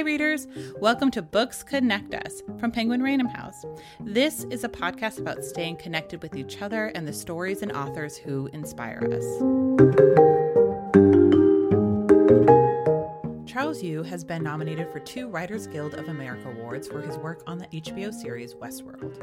Hi, 0.00 0.04
readers. 0.04 0.48
Welcome 0.80 1.10
to 1.10 1.20
Books 1.20 1.62
Connect 1.62 2.14
Us 2.14 2.42
from 2.58 2.72
Penguin 2.72 3.02
Random 3.02 3.26
House. 3.26 3.66
This 4.00 4.44
is 4.44 4.64
a 4.64 4.68
podcast 4.70 5.18
about 5.18 5.44
staying 5.44 5.76
connected 5.76 6.22
with 6.22 6.34
each 6.34 6.62
other 6.62 6.86
and 6.94 7.06
the 7.06 7.12
stories 7.12 7.60
and 7.60 7.70
authors 7.70 8.16
who 8.16 8.46
inspire 8.54 9.06
us. 9.12 9.26
Charles 13.46 13.82
Yu 13.82 14.02
has 14.04 14.24
been 14.24 14.42
nominated 14.42 14.90
for 14.90 15.00
two 15.00 15.28
Writers 15.28 15.66
Guild 15.66 15.92
of 15.92 16.08
America 16.08 16.48
awards 16.48 16.88
for 16.88 17.02
his 17.02 17.18
work 17.18 17.42
on 17.46 17.58
the 17.58 17.66
HBO 17.66 18.10
series 18.10 18.54
Westworld. 18.54 19.22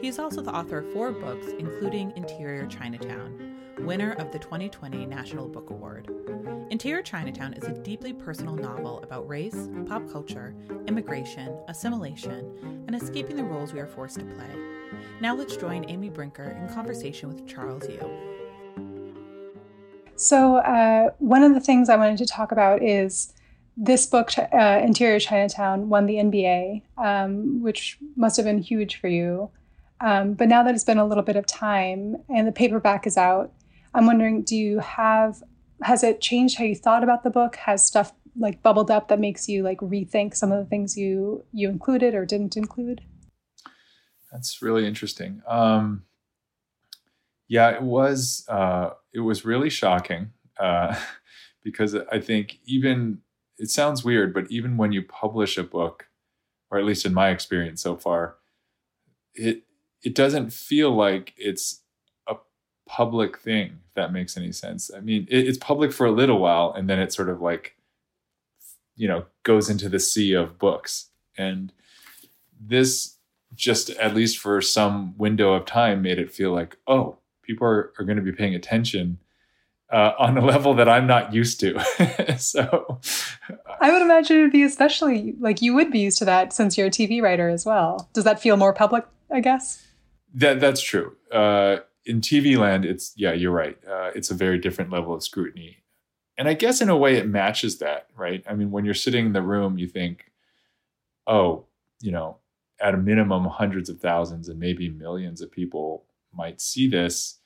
He 0.00 0.06
is 0.06 0.20
also 0.20 0.42
the 0.42 0.54
author 0.54 0.78
of 0.78 0.92
four 0.92 1.10
books, 1.10 1.48
including 1.58 2.12
Interior 2.14 2.68
Chinatown, 2.68 3.56
winner 3.80 4.12
of 4.12 4.30
the 4.30 4.38
2020 4.38 5.06
National 5.06 5.48
Book 5.48 5.70
Award. 5.70 6.08
Interior 6.70 7.02
Chinatown 7.02 7.52
is 7.54 7.64
a 7.64 7.72
deeply 7.72 8.12
personal 8.12 8.54
novel 8.54 9.02
about 9.02 9.28
race, 9.28 9.68
pop 9.86 10.10
culture, 10.10 10.54
immigration, 10.86 11.56
assimilation, 11.68 12.84
and 12.86 12.96
escaping 12.96 13.36
the 13.36 13.44
roles 13.44 13.72
we 13.72 13.80
are 13.80 13.86
forced 13.86 14.18
to 14.18 14.24
play. 14.24 14.48
Now 15.20 15.34
let's 15.34 15.56
join 15.56 15.84
Amy 15.88 16.08
Brinker 16.08 16.50
in 16.50 16.72
conversation 16.72 17.28
with 17.28 17.46
Charles 17.46 17.86
Yu. 17.88 18.00
So, 20.16 20.56
uh, 20.56 21.10
one 21.18 21.42
of 21.42 21.54
the 21.54 21.60
things 21.60 21.88
I 21.88 21.96
wanted 21.96 22.18
to 22.18 22.26
talk 22.26 22.50
about 22.50 22.82
is 22.82 23.32
this 23.76 24.06
book, 24.06 24.30
uh, 24.38 24.80
Interior 24.82 25.18
Chinatown, 25.18 25.88
won 25.88 26.06
the 26.06 26.16
NBA, 26.16 26.82
um, 26.96 27.60
which 27.62 27.98
must 28.16 28.36
have 28.36 28.46
been 28.46 28.58
huge 28.58 28.96
for 28.96 29.08
you. 29.08 29.50
Um, 30.00 30.34
but 30.34 30.48
now 30.48 30.62
that 30.62 30.74
it's 30.74 30.84
been 30.84 30.98
a 30.98 31.06
little 31.06 31.24
bit 31.24 31.36
of 31.36 31.46
time 31.46 32.16
and 32.28 32.46
the 32.46 32.52
paperback 32.52 33.06
is 33.06 33.16
out, 33.16 33.52
I'm 33.92 34.06
wondering, 34.06 34.42
do 34.42 34.56
you 34.56 34.78
have 34.80 35.42
has 35.84 36.02
it 36.02 36.20
changed 36.20 36.56
how 36.58 36.64
you 36.64 36.74
thought 36.74 37.04
about 37.04 37.22
the 37.22 37.30
book? 37.30 37.56
Has 37.56 37.84
stuff 37.84 38.12
like 38.36 38.62
bubbled 38.62 38.90
up 38.90 39.08
that 39.08 39.20
makes 39.20 39.48
you 39.48 39.62
like 39.62 39.78
rethink 39.78 40.34
some 40.34 40.50
of 40.50 40.58
the 40.58 40.68
things 40.68 40.96
you 40.96 41.44
you 41.52 41.68
included 41.68 42.14
or 42.14 42.24
didn't 42.24 42.56
include? 42.56 43.02
That's 44.32 44.62
really 44.62 44.86
interesting. 44.86 45.42
Um, 45.46 46.04
yeah, 47.48 47.70
it 47.70 47.82
was 47.82 48.46
uh, 48.48 48.90
it 49.12 49.20
was 49.20 49.44
really 49.44 49.70
shocking 49.70 50.30
uh, 50.58 50.96
because 51.62 51.94
I 52.10 52.18
think 52.18 52.58
even 52.64 53.18
it 53.58 53.70
sounds 53.70 54.02
weird, 54.02 54.32
but 54.32 54.50
even 54.50 54.76
when 54.78 54.92
you 54.92 55.02
publish 55.02 55.58
a 55.58 55.62
book, 55.62 56.06
or 56.70 56.78
at 56.78 56.84
least 56.84 57.06
in 57.06 57.14
my 57.14 57.28
experience 57.28 57.82
so 57.82 57.94
far, 57.94 58.36
it 59.34 59.64
it 60.02 60.14
doesn't 60.14 60.50
feel 60.52 60.90
like 60.90 61.34
it's 61.36 61.82
public 62.86 63.38
thing, 63.38 63.78
if 63.88 63.94
that 63.94 64.12
makes 64.12 64.36
any 64.36 64.52
sense. 64.52 64.90
I 64.94 65.00
mean, 65.00 65.26
it, 65.30 65.46
it's 65.48 65.58
public 65.58 65.92
for 65.92 66.06
a 66.06 66.12
little 66.12 66.38
while 66.38 66.72
and 66.76 66.88
then 66.88 66.98
it 66.98 67.12
sort 67.12 67.28
of 67.28 67.40
like, 67.40 67.76
you 68.96 69.08
know, 69.08 69.24
goes 69.42 69.68
into 69.68 69.88
the 69.88 70.00
sea 70.00 70.32
of 70.32 70.58
books. 70.58 71.10
And 71.36 71.72
this 72.60 73.16
just, 73.54 73.90
at 73.90 74.14
least 74.14 74.38
for 74.38 74.60
some 74.60 75.16
window 75.16 75.52
of 75.52 75.64
time, 75.64 76.02
made 76.02 76.18
it 76.18 76.30
feel 76.30 76.52
like, 76.52 76.76
oh, 76.86 77.18
people 77.42 77.66
are, 77.66 77.92
are 77.98 78.04
going 78.04 78.16
to 78.16 78.22
be 78.22 78.32
paying 78.32 78.54
attention 78.54 79.18
uh, 79.90 80.12
on 80.18 80.36
a 80.36 80.44
level 80.44 80.74
that 80.74 80.88
I'm 80.88 81.06
not 81.06 81.32
used 81.32 81.60
to. 81.60 81.78
so 82.38 83.00
I 83.80 83.92
would 83.92 84.02
imagine 84.02 84.38
it 84.38 84.42
would 84.42 84.52
be 84.52 84.62
especially 84.62 85.34
like 85.38 85.62
you 85.62 85.74
would 85.74 85.90
be 85.90 86.00
used 86.00 86.18
to 86.18 86.24
that 86.24 86.52
since 86.52 86.76
you're 86.76 86.88
a 86.88 86.90
TV 86.90 87.22
writer 87.22 87.48
as 87.48 87.64
well. 87.64 88.08
Does 88.12 88.24
that 88.24 88.40
feel 88.40 88.56
more 88.56 88.72
public, 88.72 89.04
I 89.30 89.40
guess? 89.40 89.86
That 90.34 90.58
that's 90.58 90.80
true. 90.80 91.16
Uh, 91.30 91.78
in 92.06 92.20
TV 92.20 92.56
land, 92.56 92.84
it's 92.84 93.12
yeah, 93.16 93.32
you're 93.32 93.52
right. 93.52 93.78
Uh, 93.86 94.10
it's 94.14 94.30
a 94.30 94.34
very 94.34 94.58
different 94.58 94.90
level 94.90 95.14
of 95.14 95.22
scrutiny, 95.22 95.78
and 96.36 96.48
I 96.48 96.54
guess 96.54 96.80
in 96.80 96.88
a 96.88 96.96
way 96.96 97.16
it 97.16 97.26
matches 97.26 97.78
that, 97.78 98.08
right? 98.16 98.44
I 98.48 98.54
mean, 98.54 98.70
when 98.70 98.84
you're 98.84 98.94
sitting 98.94 99.26
in 99.26 99.32
the 99.32 99.42
room, 99.42 99.78
you 99.78 99.86
think, 99.86 100.30
oh, 101.26 101.66
you 102.00 102.12
know, 102.12 102.38
at 102.80 102.94
a 102.94 102.98
minimum, 102.98 103.44
hundreds 103.44 103.88
of 103.88 104.00
thousands 104.00 104.48
and 104.48 104.58
maybe 104.58 104.88
millions 104.88 105.40
of 105.40 105.50
people 105.50 106.04
might 106.32 106.60
see 106.60 106.88
this, 106.88 107.38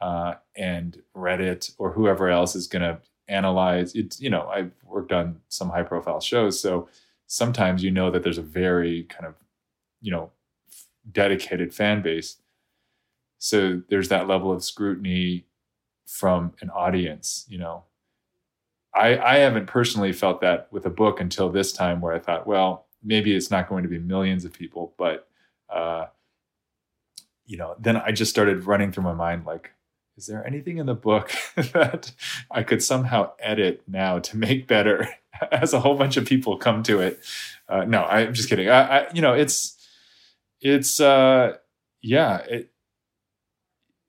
uh, 0.00 0.34
and 0.56 1.02
Reddit 1.16 1.74
or 1.78 1.92
whoever 1.92 2.28
else 2.28 2.56
is 2.56 2.66
going 2.66 2.82
to 2.82 3.00
analyze 3.28 3.94
it. 3.94 4.18
You 4.18 4.30
know, 4.30 4.48
I've 4.48 4.72
worked 4.84 5.12
on 5.12 5.40
some 5.48 5.70
high 5.70 5.84
profile 5.84 6.20
shows, 6.20 6.58
so 6.58 6.88
sometimes 7.26 7.82
you 7.84 7.90
know 7.90 8.10
that 8.10 8.22
there's 8.22 8.38
a 8.38 8.42
very 8.42 9.04
kind 9.04 9.26
of, 9.26 9.34
you 10.00 10.10
know, 10.10 10.32
dedicated 11.10 11.74
fan 11.74 12.02
base 12.02 12.41
so 13.42 13.82
there's 13.88 14.08
that 14.08 14.28
level 14.28 14.52
of 14.52 14.62
scrutiny 14.62 15.44
from 16.06 16.52
an 16.60 16.70
audience 16.70 17.44
you 17.48 17.58
know? 17.58 17.84
I 18.94 19.18
i 19.18 19.36
haven't 19.38 19.66
personally 19.66 20.12
felt 20.12 20.40
that 20.42 20.68
with 20.70 20.86
a 20.86 20.90
book 20.90 21.20
until 21.20 21.50
this 21.50 21.72
time 21.72 22.00
where 22.00 22.12
i 22.12 22.18
thought 22.18 22.46
well 22.46 22.86
maybe 23.02 23.34
it's 23.34 23.50
not 23.50 23.68
going 23.68 23.82
to 23.82 23.88
be 23.88 23.98
millions 23.98 24.44
of 24.44 24.52
people 24.52 24.94
but 24.96 25.28
uh 25.68 26.06
you 27.46 27.56
know 27.56 27.74
then 27.80 27.96
i 27.96 28.12
just 28.12 28.30
started 28.30 28.66
running 28.66 28.92
through 28.92 29.04
my 29.04 29.14
mind 29.14 29.44
like 29.44 29.72
is 30.16 30.26
there 30.26 30.46
anything 30.46 30.76
in 30.78 30.86
the 30.86 30.94
book 30.94 31.32
that 31.56 32.12
i 32.50 32.62
could 32.62 32.82
somehow 32.82 33.30
edit 33.40 33.82
now 33.88 34.18
to 34.18 34.36
make 34.36 34.68
better 34.68 35.08
as 35.50 35.72
a 35.72 35.80
whole 35.80 35.96
bunch 35.96 36.16
of 36.16 36.26
people 36.26 36.56
come 36.56 36.82
to 36.82 37.00
it? 37.00 37.18
Uh, 37.68 37.84
no 37.84 38.04
i'm 38.04 38.34
just 38.34 38.48
kidding. 38.48 38.68
I, 38.68 39.00
I 39.00 39.12
you 39.12 39.22
know 39.22 39.32
it's 39.32 39.76
it's 40.60 41.00
uh 41.00 41.56
yeah 42.02 42.38
it, 42.38 42.71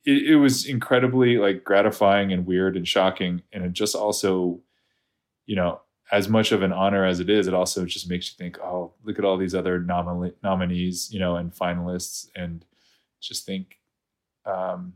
it, 0.06 0.32
it 0.32 0.36
was 0.36 0.66
incredibly 0.66 1.38
like 1.38 1.64
gratifying 1.64 2.32
and 2.34 2.46
weird 2.46 2.76
and 2.76 2.88
shocking. 2.88 3.42
And 3.52 3.64
it 3.64 3.74
just 3.74 3.96
also 3.96 4.60
you 5.46 5.56
know 5.56 5.82
as 6.12 6.30
much 6.30 6.52
of 6.52 6.62
an 6.62 6.72
honor 6.72 7.06
as 7.06 7.20
it 7.20 7.30
is 7.30 7.48
it 7.48 7.54
also 7.54 7.86
just 7.86 8.10
makes 8.10 8.28
you 8.28 8.36
think 8.38 8.60
oh 8.60 8.94
look 9.04 9.18
at 9.18 9.26
all 9.26 9.38
these 9.38 9.56
other 9.56 9.80
nom- 9.80 10.32
nominees 10.44 11.12
you 11.12 11.20
know 11.20 11.36
and 11.38 11.54
finalists. 11.54 12.28
And 12.36 12.66
just 13.22 13.46
think 13.46 13.80
um, 14.46 14.94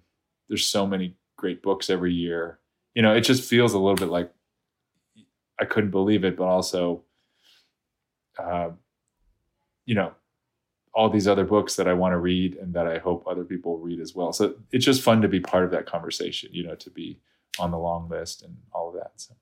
there's 0.50 0.68
so 0.68 0.86
many 0.86 1.16
great 1.38 1.62
books 1.62 1.90
every 1.90 2.14
year. 2.14 2.60
You 2.94 3.02
know 3.02 3.16
it 3.16 3.22
just 3.22 3.44
feels 3.48 3.74
a 3.74 3.80
little 3.80 3.96
bit 3.96 4.10
like 4.10 4.32
i 5.60 5.66
couldn't 5.66 5.92
believe 5.92 6.24
it 6.24 6.38
but 6.38 6.46
also 6.46 7.04
uh, 8.40 8.70
you 9.86 9.96
know 9.96 10.14
all 10.98 11.12
these 11.12 11.28
other 11.28 11.46
books 11.46 11.76
that 11.76 11.88
I 11.88 11.94
want 11.94 12.14
to 12.14 12.18
read 12.18 12.56
and 12.56 12.74
that 12.74 12.88
I 12.88 12.98
hope 12.98 13.24
other 13.28 13.44
people 13.44 13.78
read 13.78 14.00
as 14.00 14.16
well. 14.16 14.34
So 14.34 14.56
it's 14.72 14.84
just 14.84 15.04
fun 15.04 15.22
to 15.22 15.28
be 15.28 15.40
part 15.40 15.64
of 15.64 15.70
that 15.70 15.86
conversation, 15.86 16.50
you 16.52 16.66
know, 16.66 16.74
to 16.74 16.90
be 16.90 17.20
on 17.60 17.70
the 17.70 17.78
long 17.78 18.10
list 18.10 18.42
and 18.42 18.58
all 18.74 18.90
of 18.90 18.96
that. 18.96 19.12
So 19.18 19.36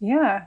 yeah. 0.00 0.46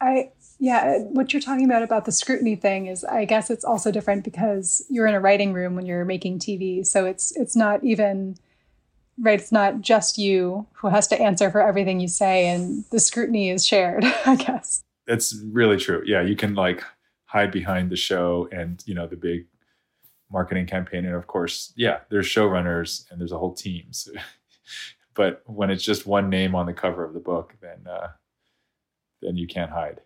I 0.00 0.30
yeah, 0.58 1.00
what 1.00 1.34
you're 1.34 1.42
talking 1.42 1.66
about 1.66 1.82
about 1.82 2.06
the 2.06 2.12
scrutiny 2.12 2.56
thing 2.56 2.86
is 2.86 3.04
I 3.04 3.26
guess 3.26 3.50
it's 3.50 3.64
also 3.64 3.92
different 3.92 4.24
because 4.24 4.86
you're 4.88 5.06
in 5.06 5.14
a 5.14 5.20
writing 5.20 5.52
room 5.52 5.74
when 5.76 5.84
you're 5.84 6.06
making 6.06 6.38
TV. 6.38 6.86
So 6.86 7.04
it's 7.04 7.36
it's 7.36 7.54
not 7.54 7.84
even 7.84 8.36
right, 9.20 9.38
it's 9.38 9.52
not 9.52 9.82
just 9.82 10.16
you 10.16 10.66
who 10.72 10.88
has 10.88 11.08
to 11.08 11.20
answer 11.20 11.50
for 11.50 11.60
everything 11.60 12.00
you 12.00 12.08
say 12.08 12.48
and 12.48 12.86
the 12.90 13.00
scrutiny 13.00 13.50
is 13.50 13.66
shared, 13.66 14.04
I 14.24 14.36
guess. 14.36 14.82
That's 15.06 15.36
really 15.52 15.76
true. 15.76 16.02
Yeah, 16.06 16.22
you 16.22 16.36
can 16.36 16.54
like 16.54 16.82
hide 17.26 17.50
behind 17.50 17.90
the 17.90 17.96
show 17.96 18.48
and, 18.50 18.82
you 18.86 18.94
know, 18.94 19.06
the 19.06 19.16
big 19.16 19.44
marketing 20.30 20.66
campaign 20.66 21.04
and 21.06 21.14
of 21.14 21.26
course 21.26 21.72
yeah 21.76 22.00
there's 22.10 22.26
showrunners 22.26 23.10
and 23.10 23.20
there's 23.20 23.32
a 23.32 23.38
whole 23.38 23.54
team. 23.54 23.86
So, 23.92 24.12
but 25.14 25.42
when 25.46 25.70
it's 25.70 25.82
just 25.82 26.06
one 26.06 26.30
name 26.30 26.54
on 26.54 26.66
the 26.66 26.72
cover 26.72 27.04
of 27.04 27.14
the 27.14 27.20
book 27.20 27.54
then 27.60 27.86
uh, 27.90 28.08
then 29.22 29.36
you 29.36 29.46
can't 29.46 29.70
hide. 29.70 30.00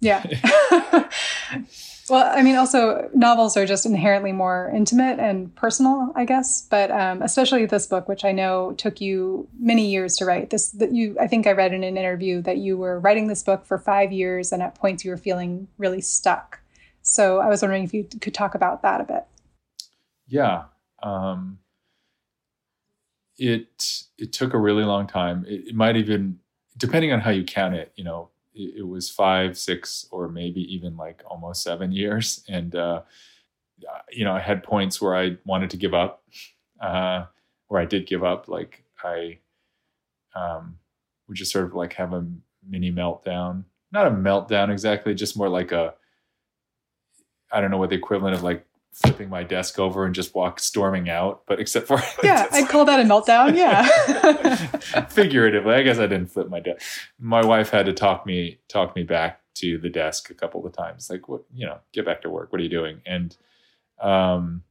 Yeah. 0.00 0.22
Well 2.10 2.30
i 2.36 2.42
mean 2.42 2.56
also 2.56 3.08
novels 3.14 3.56
are 3.56 3.64
just 3.64 3.86
inherently 3.86 4.32
more 4.32 4.72
intimate 4.74 5.20
and 5.20 5.54
personal 5.54 6.12
i 6.16 6.24
guess 6.24 6.66
but 6.68 6.90
um, 6.90 7.22
especially 7.22 7.64
this 7.64 7.86
book 7.86 8.08
which 8.08 8.24
i 8.24 8.32
know 8.32 8.72
took 8.72 9.00
you 9.00 9.48
many 9.58 9.88
years 9.90 10.16
to 10.16 10.24
write. 10.24 10.50
This 10.50 10.70
that 10.70 10.92
you 10.92 11.16
i 11.20 11.28
think 11.28 11.46
i 11.46 11.52
read 11.52 11.72
in 11.72 11.84
an 11.84 11.96
interview 11.96 12.42
that 12.42 12.58
you 12.58 12.76
were 12.76 12.98
writing 12.98 13.28
this 13.28 13.42
book 13.42 13.64
for 13.64 13.78
five 13.78 14.10
years 14.10 14.50
and 14.50 14.62
at 14.62 14.74
points 14.74 15.04
you 15.04 15.12
were 15.12 15.16
feeling 15.16 15.68
really 15.78 16.00
stuck 16.00 16.60
so 17.02 17.40
I 17.40 17.48
was 17.48 17.62
wondering 17.62 17.84
if 17.84 17.92
you 17.92 18.04
could 18.20 18.34
talk 18.34 18.54
about 18.54 18.82
that 18.82 19.00
a 19.00 19.04
bit. 19.04 19.24
Yeah. 20.26 20.64
Um, 21.02 21.58
it 23.36 24.04
it 24.18 24.32
took 24.32 24.54
a 24.54 24.58
really 24.58 24.84
long 24.84 25.06
time. 25.06 25.44
It, 25.48 25.68
it, 25.68 25.74
might 25.74 25.96
even, 25.96 26.38
depending 26.76 27.12
on 27.12 27.20
how 27.20 27.30
you 27.30 27.44
count 27.44 27.74
it, 27.74 27.92
you 27.96 28.04
know, 28.04 28.30
it, 28.54 28.76
it, 28.78 28.86
was 28.86 29.10
five, 29.10 29.58
six, 29.58 30.06
or 30.10 30.28
maybe 30.28 30.60
even 30.72 30.96
like 30.96 31.22
almost 31.26 31.62
seven 31.62 31.92
years. 31.92 32.44
And 32.48 32.74
uh, 32.74 33.02
you 34.10 34.24
know, 34.24 34.32
I 34.32 34.40
had 34.40 34.62
points 34.62 35.00
where 35.00 35.16
I 35.16 35.36
wanted 35.44 35.70
to 35.70 35.76
give 35.76 35.94
up, 35.94 36.22
uh, 36.80 37.24
where 37.68 37.80
I 37.80 37.84
did 37.84 38.06
give 38.06 38.22
up. 38.22 38.48
Like 38.48 38.84
I 39.02 39.38
um, 40.34 40.78
would 41.26 41.36
just 41.36 41.52
sort 41.52 41.64
of 41.64 41.74
like 41.74 41.94
have 41.94 42.12
a 42.12 42.26
mini 42.66 42.92
meltdown. 42.92 43.64
Not 43.90 44.06
a 44.06 44.10
meltdown 44.10 44.70
exactly, 44.70 45.14
just 45.14 45.36
more 45.36 45.48
like 45.48 45.72
a 45.72 45.94
I 47.52 47.60
don't 47.60 47.70
know 47.70 47.78
what 47.78 47.90
the 47.90 47.96
equivalent 47.96 48.34
of 48.34 48.42
like 48.42 48.66
flipping 48.92 49.30
my 49.30 49.42
desk 49.42 49.78
over 49.78 50.04
and 50.04 50.14
just 50.14 50.34
walk 50.34 50.60
storming 50.60 51.08
out, 51.08 51.42
but 51.46 51.58
except 51.58 51.86
for 51.86 52.00
yeah, 52.22 52.46
I'd 52.52 52.68
call 52.68 52.84
that 52.84 53.00
a 53.00 53.04
meltdown. 53.04 53.56
Yeah, 53.56 55.06
figuratively, 55.08 55.74
I 55.74 55.82
guess 55.82 55.98
I 55.98 56.06
didn't 56.06 56.28
flip 56.28 56.48
my 56.48 56.60
desk. 56.60 56.80
My 57.18 57.44
wife 57.44 57.70
had 57.70 57.86
to 57.86 57.92
talk 57.92 58.26
me 58.26 58.58
talk 58.68 58.94
me 58.94 59.02
back 59.02 59.40
to 59.54 59.78
the 59.78 59.88
desk 59.88 60.30
a 60.30 60.34
couple 60.34 60.64
of 60.66 60.72
times, 60.72 61.10
like, 61.10 61.28
what, 61.28 61.42
you 61.52 61.66
know, 61.66 61.78
get 61.92 62.06
back 62.06 62.22
to 62.22 62.30
work. 62.30 62.52
What 62.52 62.60
are 62.60 62.64
you 62.64 62.70
doing? 62.70 63.02
And 63.04 63.36
um, 64.00 64.62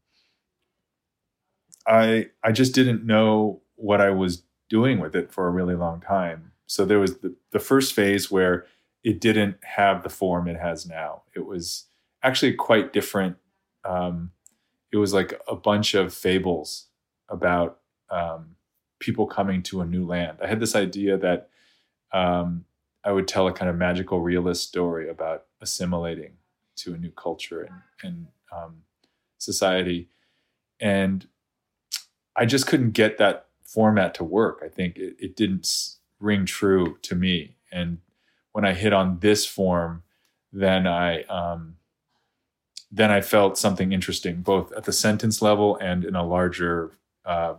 I 1.88 2.30
I 2.44 2.52
just 2.52 2.74
didn't 2.74 3.06
know 3.06 3.62
what 3.76 4.02
I 4.02 4.12
was 4.12 4.44
doing 4.70 5.00
with 5.00 5.16
it 5.16 5.32
for 5.32 5.48
a 5.48 5.52
really 5.52 5.76
long 5.76 6.00
time. 6.00 6.52
So 6.68 6.86
there 6.86 7.00
was 7.00 7.18
the, 7.18 7.36
the 7.52 7.60
first 7.60 7.94
phase 7.94 8.32
where 8.32 8.66
it 9.04 9.20
didn't 9.20 9.58
have 9.64 10.04
the 10.04 10.10
form 10.10 10.48
it 10.48 10.58
has 10.58 10.86
now. 10.86 11.24
It 11.36 11.46
was 11.46 11.88
actually 12.24 12.54
quite 12.54 12.94
different. 12.94 13.38
Um, 13.84 14.32
it 14.92 14.98
was 14.98 15.14
like 15.14 15.40
a 15.48 15.56
bunch 15.56 15.94
of 15.94 16.14
fables 16.14 16.88
about 17.30 17.80
um, 18.10 18.56
people 19.00 19.26
coming 19.26 19.64
to 19.64 19.82
a 19.82 19.86
new 19.86 20.06
land. 20.06 20.38
I 20.44 20.48
had 20.48 20.60
this 20.60 20.76
idea 20.76 21.18
that 21.18 21.50
um, 22.12 22.66
I 23.04 23.12
would 23.12 23.28
tell 23.28 23.48
a 23.48 23.54
kind 23.54 23.70
of 23.70 23.78
magical 23.78 24.22
realist 24.22 24.68
story 24.68 25.10
about 25.10 25.46
assimilating 25.62 26.34
to 26.78 26.94
a 26.94 26.98
new 26.98 27.12
culture 27.12 27.62
and, 27.62 27.82
and 28.04 28.28
um, 28.52 28.84
society. 29.38 30.10
And 30.80 31.28
I 32.36 32.46
just 32.46 32.68
couldn't 32.68 32.92
get 32.92 33.18
that 33.18 33.48
format 33.64 34.14
to 34.16 34.24
work. 34.24 34.62
I 34.64 34.68
think 34.68 34.98
it, 34.98 35.16
it 35.20 35.36
didn't 35.36 35.68
ring 36.20 36.46
true 36.46 36.98
to 37.04 37.16
me. 37.16 37.56
And 37.72 38.00
when 38.52 38.66
I 38.66 38.74
hit 38.74 38.94
on 38.94 39.20
this 39.20 39.46
form, 39.46 40.04
then 40.52 40.86
I 40.86 41.24
um, 41.24 41.78
then 42.92 43.10
I 43.10 43.22
felt 43.22 43.58
something 43.58 43.94
interesting, 43.94 44.42
both 44.42 44.72
at 44.74 44.84
the 44.84 44.92
sentence 44.92 45.42
level 45.42 45.78
and 45.78 46.04
in 46.04 46.16
a 46.16 46.26
larger 46.26 46.92
uh, 47.26 47.56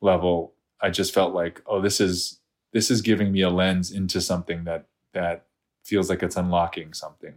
level. 0.00 0.52
I 0.80 0.90
just 0.90 1.14
felt 1.14 1.34
like, 1.34 1.62
oh, 1.66 1.80
this 1.80 2.00
is 2.00 2.40
this 2.72 2.90
is 2.90 3.00
giving 3.00 3.32
me 3.32 3.40
a 3.40 3.50
lens 3.50 3.90
into 3.90 4.20
something 4.20 4.64
that 4.64 4.86
that 5.14 5.46
feels 5.82 6.10
like 6.10 6.22
it's 6.22 6.36
unlocking 6.36 6.92
something 6.92 7.34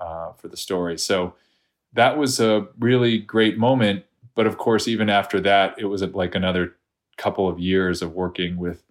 uh, 0.00 0.32
for 0.32 0.48
the 0.48 0.56
story. 0.56 0.98
So 0.98 1.34
that 1.92 2.16
was 2.16 2.40
a 2.40 2.66
really 2.78 3.18
great 3.18 3.58
moment. 3.58 4.04
But 4.34 4.46
of 4.46 4.58
course, 4.58 4.88
even 4.88 5.10
after 5.10 5.40
that, 5.40 5.74
it 5.78 5.84
was 5.84 6.02
like 6.02 6.34
another 6.34 6.76
couple 7.16 7.48
of 7.48 7.58
years 7.58 8.02
of 8.02 8.12
working 8.12 8.56
with, 8.56 8.84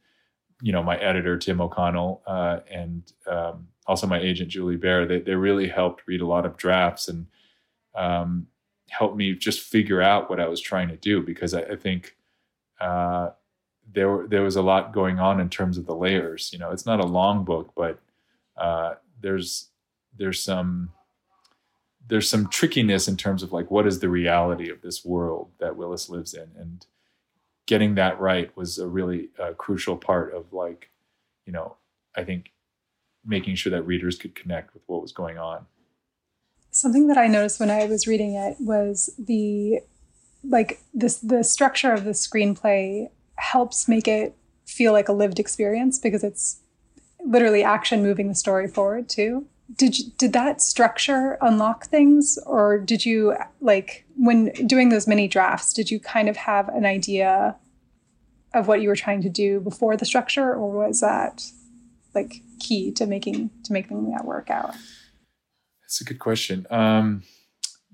you 0.62 0.71
know, 0.71 0.83
my 0.83 0.98
editor 0.98 1.38
Tim 1.38 1.62
O'Connell 1.62 2.21
uh, 2.27 2.60
and 2.69 3.12
um, 3.25 3.68
also 3.88 4.06
my 4.06 4.19
agent 4.19 4.50
Julie 4.50 4.75
Barer. 4.75 5.06
They 5.06 5.21
they 5.21 5.36
really 5.36 5.68
helped 5.68 6.03
read 6.07 6.21
a 6.21 6.27
lot 6.27 6.45
of 6.45 6.56
drafts 6.56 7.07
and 7.07 7.27
um, 7.97 8.47
helped 8.89 9.17
me 9.17 9.33
just 9.33 9.59
figure 9.59 10.01
out 10.01 10.29
what 10.29 10.39
I 10.39 10.47
was 10.47 10.61
trying 10.61 10.88
to 10.89 10.97
do 10.97 11.21
because 11.21 11.53
I, 11.53 11.61
I 11.61 11.75
think. 11.75 12.15
Uh, 12.79 13.31
there 13.94 14.27
there 14.27 14.44
was 14.44 14.55
a 14.55 14.61
lot 14.61 14.94
going 14.94 15.19
on 15.19 15.39
in 15.39 15.49
terms 15.49 15.77
of 15.77 15.85
the 15.85 15.95
layers. 15.95 16.51
You 16.51 16.59
know, 16.59 16.71
it's 16.71 16.85
not 16.85 16.99
a 16.99 17.05
long 17.05 17.44
book, 17.44 17.71
but 17.75 17.99
uh, 18.57 18.95
there's 19.21 19.69
there's 20.17 20.41
some 20.41 20.91
there's 22.07 22.29
some 22.29 22.47
trickiness 22.47 23.07
in 23.07 23.17
terms 23.17 23.44
of 23.44 23.51
like 23.51 23.69
what 23.69 23.88
is 23.88 24.00
the 24.00 24.09
reality 24.09 24.69
of 24.69 24.81
this 24.81 25.03
world 25.03 25.50
that 25.59 25.75
Willis 25.75 26.09
lives 26.09 26.33
in, 26.33 26.50
and 26.57 26.85
getting 27.65 27.95
that 27.95 28.19
right 28.19 28.55
was 28.55 28.77
a 28.77 28.88
really 28.88 29.29
uh, 29.39 29.51
crucial 29.53 29.97
part 29.97 30.33
of 30.33 30.53
like, 30.53 30.89
you 31.45 31.51
know, 31.51 31.75
I 32.15 32.23
think 32.23 32.51
making 33.25 33.55
sure 33.55 33.71
that 33.71 33.83
readers 33.83 34.17
could 34.17 34.35
connect 34.35 34.73
with 34.73 34.83
what 34.88 35.01
was 35.01 35.11
going 35.11 35.38
on. 35.38 35.65
Something 36.77 37.07
that 37.07 37.18
I 37.18 37.25
noticed 37.25 37.59
when 37.59 37.71
I 37.71 37.85
was 37.85 38.06
reading 38.06 38.35
it 38.35 38.57
was 38.59 39.09
the 39.18 39.79
like 40.47 40.79
this 40.94 41.15
the 41.18 41.44
structure 41.44 41.91
of 41.91 42.03
the 42.03 42.12
screenplay 42.12 43.09
helps 43.38 43.88
make 43.88 44.07
it 44.07 44.35
feel 44.68 44.94
like 44.94 45.09
a 45.09 45.12
lived 45.12 45.39
experience 45.39 45.97
because 45.97 46.24
it's 46.24 46.59
literally 47.25 47.63
action 47.63 48.03
moving 48.03 48.27
the 48.27 48.35
story 48.35 48.68
forward 48.68 49.09
too. 49.09 49.47
Did 49.75 49.97
you, 49.97 50.12
did 50.19 50.33
that 50.33 50.62
structure 50.62 51.39
unlock 51.41 51.88
things? 51.88 52.38
Or 52.45 52.77
did 52.77 53.07
you 53.07 53.35
like 53.59 54.06
when 54.15 54.51
doing 54.68 54.89
those 54.89 55.07
mini 55.07 55.27
drafts 55.27 55.74
did 55.74 55.89
you 55.89 56.00
kind 56.00 56.29
of 56.29 56.38
have 56.38 56.69
an 56.69 56.85
idea 56.85 57.56
of 58.53 58.68
what 58.68 58.83
you 58.83 58.89
were 58.89 58.95
trying 58.95 59.24
to 59.24 59.29
do 59.29 59.62
before 59.62 59.97
the 59.97 60.06
structure? 60.06 60.53
Or 60.53 60.69
was 60.69 61.01
that 61.01 61.44
like 62.13 62.35
key 62.59 62.91
to 62.91 63.07
making 63.07 63.50
to 63.63 63.74
making 63.74 64.12
that 64.12 64.25
work 64.25 64.51
out 64.51 64.75
that's 65.88 66.01
a 66.01 66.04
good 66.04 66.19
question 66.19 66.68
um, 66.69 67.24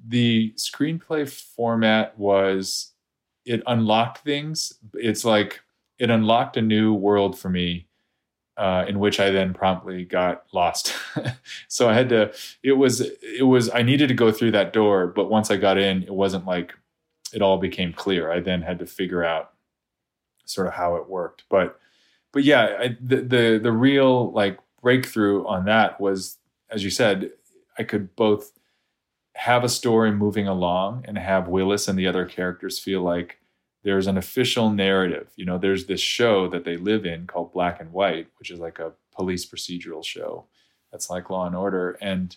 the 0.08 0.52
screenplay 0.58 1.30
format 1.30 2.18
was 2.18 2.92
it 3.46 3.62
unlocked 3.68 4.20
things 4.20 4.74
it's 4.96 5.24
like 5.24 5.62
it 6.00 6.10
unlocked 6.10 6.58
a 6.58 6.62
new 6.62 6.94
world 6.94 7.38
for 7.38 7.50
me 7.50 7.88
uh, 8.58 8.86
in 8.88 9.00
which 9.00 9.20
I 9.20 9.32
then 9.32 9.54
promptly 9.54 10.06
got 10.06 10.44
lost. 10.54 10.94
so 11.68 11.90
I 11.90 11.94
had 11.94 12.10
to. 12.10 12.34
It 12.62 12.74
was 12.74 13.02
it 13.02 13.48
was 13.48 13.70
I 13.72 13.82
needed 13.82 14.10
to 14.10 14.14
go 14.14 14.32
through 14.32 14.52
that 14.52 14.74
door, 14.74 15.08
but 15.08 15.30
once 15.30 15.50
I 15.50 15.58
got 15.58 15.78
in, 15.78 16.04
it 16.04 16.14
wasn't 16.14 16.46
like 16.46 16.74
it 17.34 17.42
all 17.42 17.58
became 17.58 17.94
clear. 17.94 18.32
I 18.32 18.40
then 18.40 18.62
had 18.62 18.80
to 18.80 18.86
figure 18.86 19.24
out 19.24 19.54
sort 20.46 20.68
of 20.68 20.74
how 20.74 20.96
it 20.98 21.10
worked. 21.10 21.44
But 21.50 21.80
but 22.32 22.44
yeah, 22.44 22.78
I, 22.80 22.98
the 23.02 23.18
the 23.18 23.60
the 23.62 23.72
real 23.72 24.32
like 24.32 24.60
breakthrough 24.82 25.46
on 25.48 25.66
that 25.66 26.00
was, 26.00 26.38
as 26.70 26.84
you 26.84 26.90
said, 26.90 27.32
I 27.78 27.84
could 27.84 28.16
both 28.16 28.52
have 29.36 29.64
a 29.64 29.70
story 29.70 30.12
moving 30.12 30.48
along 30.48 31.06
and 31.08 31.18
have 31.18 31.48
Willis 31.48 31.88
and 31.88 31.98
the 31.98 32.08
other 32.08 32.26
characters 32.26 32.80
feel 32.80 33.02
like 33.02 33.40
there's 33.84 34.08
an 34.08 34.18
official 34.18 34.70
narrative. 34.70 35.32
You 35.36 35.46
know, 35.46 35.58
there's 35.58 35.86
this 35.86 36.02
show 36.02 36.48
that 36.50 36.64
they 36.64 36.78
live 36.78 37.06
in 37.06 37.28
called 37.28 37.52
Black 37.52 37.80
and 37.80 37.92
White, 37.92 38.28
which 38.38 38.50
is 38.50 38.60
like 38.60 38.80
a 38.80 38.94
police 39.16 39.46
procedural 39.46 40.04
show 40.04 40.46
that's 40.92 41.10
like 41.10 41.30
Law 41.30 41.46
and 41.48 41.56
Order, 41.56 41.98
and 42.02 42.36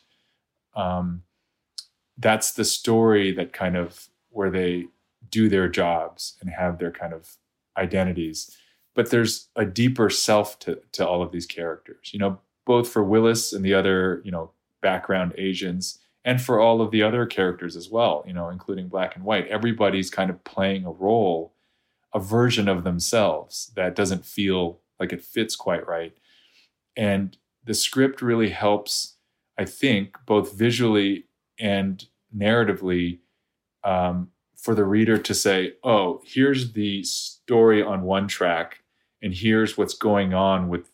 um, 0.74 1.22
that's 2.18 2.52
the 2.52 2.64
story 2.64 3.32
that 3.32 3.52
kind 3.52 3.76
of 3.76 4.08
where 4.30 4.50
they 4.50 4.86
do 5.30 5.48
their 5.48 5.68
jobs 5.68 6.36
and 6.40 6.50
have 6.50 6.78
their 6.78 6.90
kind 6.90 7.12
of 7.12 7.36
identities. 7.76 8.56
But 8.94 9.10
there's 9.10 9.48
a 9.54 9.64
deeper 9.64 10.10
self 10.10 10.58
to 10.60 10.80
to 10.92 11.06
all 11.06 11.22
of 11.22 11.30
these 11.30 11.46
characters. 11.46 12.10
You 12.12 12.18
know, 12.18 12.40
both 12.64 12.88
for 12.88 13.04
Willis 13.04 13.52
and 13.52 13.64
the 13.64 13.74
other 13.74 14.20
you 14.24 14.32
know 14.32 14.50
background 14.90 15.34
Asians 15.36 15.98
and 16.24 16.40
for 16.40 16.60
all 16.60 16.80
of 16.80 16.92
the 16.92 17.02
other 17.02 17.26
characters 17.26 17.74
as 17.76 17.88
well, 17.90 18.22
you 18.26 18.32
know, 18.32 18.48
including 18.50 18.86
black 18.88 19.16
and 19.16 19.24
white. 19.24 19.48
Everybody's 19.48 20.10
kind 20.10 20.30
of 20.30 20.44
playing 20.44 20.84
a 20.84 20.90
role, 20.90 21.54
a 22.14 22.20
version 22.20 22.68
of 22.68 22.84
themselves 22.84 23.72
that 23.74 23.96
doesn't 23.96 24.24
feel 24.24 24.78
like 25.00 25.12
it 25.12 25.24
fits 25.24 25.56
quite 25.56 25.84
right. 25.88 26.14
And 26.96 27.36
the 27.64 27.74
script 27.74 28.22
really 28.22 28.50
helps, 28.50 29.16
I 29.58 29.64
think, 29.64 30.16
both 30.24 30.56
visually 30.56 31.24
and 31.58 32.05
narratively, 32.32 33.19
um, 33.82 34.28
for 34.56 34.74
the 34.74 34.84
reader 34.84 35.19
to 35.19 35.34
say, 35.34 35.74
oh, 35.82 36.20
here's 36.24 36.72
the 36.72 37.02
story 37.02 37.82
on 37.82 38.02
one 38.02 38.28
track, 38.28 38.82
and 39.22 39.34
here's 39.34 39.76
what's 39.76 39.94
going 39.94 40.32
on 40.32 40.69
with 40.69 40.90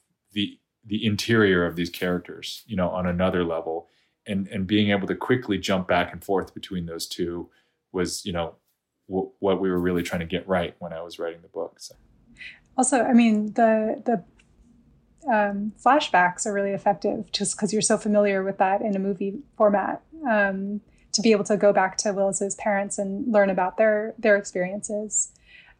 the 0.85 1.05
interior 1.05 1.65
of 1.65 1.77
these 1.77 1.91
characters, 1.91 2.63
you 2.67 2.77
know, 2.77 2.89
on 2.89 3.07
another 3.07 3.45
level 3.45 3.89
and 4.27 4.49
and 4.49 4.67
being 4.67 4.91
able 4.91 5.07
to 5.07 5.15
quickly 5.15 5.59
jump 5.59 5.89
back 5.89 6.13
and 6.13 6.23
forth 6.23 6.55
between 6.55 6.87
those 6.87 7.07
two 7.07 7.49
was 7.93 8.25
you 8.25 8.33
know 8.33 8.55
w- 9.09 9.31
what 9.41 9.61
we 9.61 9.71
were 9.71 9.79
really 9.79 10.03
trying 10.03 10.21
to 10.21 10.27
get 10.27 10.47
right 10.47 10.75
when 10.79 10.93
I 10.93 11.03
was 11.03 11.19
writing 11.19 11.43
the 11.43 11.49
book. 11.49 11.81
So. 11.81 11.95
Also, 12.77 13.03
I 13.03 13.13
mean 13.13 13.53
the 13.55 14.03
the 14.05 14.25
um, 15.31 15.73
flashbacks 15.83 16.47
are 16.47 16.53
really 16.53 16.73
effective 16.73 17.31
just 17.31 17.57
because 17.57 17.73
you're 17.73 17.83
so 17.83 17.97
familiar 17.97 18.43
with 18.43 18.59
that 18.59 18.81
in 18.81 18.97
a 18.97 18.99
movie 18.99 19.39
format. 19.57 20.03
Um, 20.29 20.81
to 21.13 21.21
be 21.21 21.33
able 21.33 21.45
to 21.45 21.59
go 21.59 21.75
back 21.75 21.99
to 21.99 22.13
Willis's 22.13 22.55
parents 22.55 22.99
and 22.99 23.31
learn 23.31 23.51
about 23.51 23.77
their 23.77 24.15
their 24.19 24.37
experiences. 24.37 25.33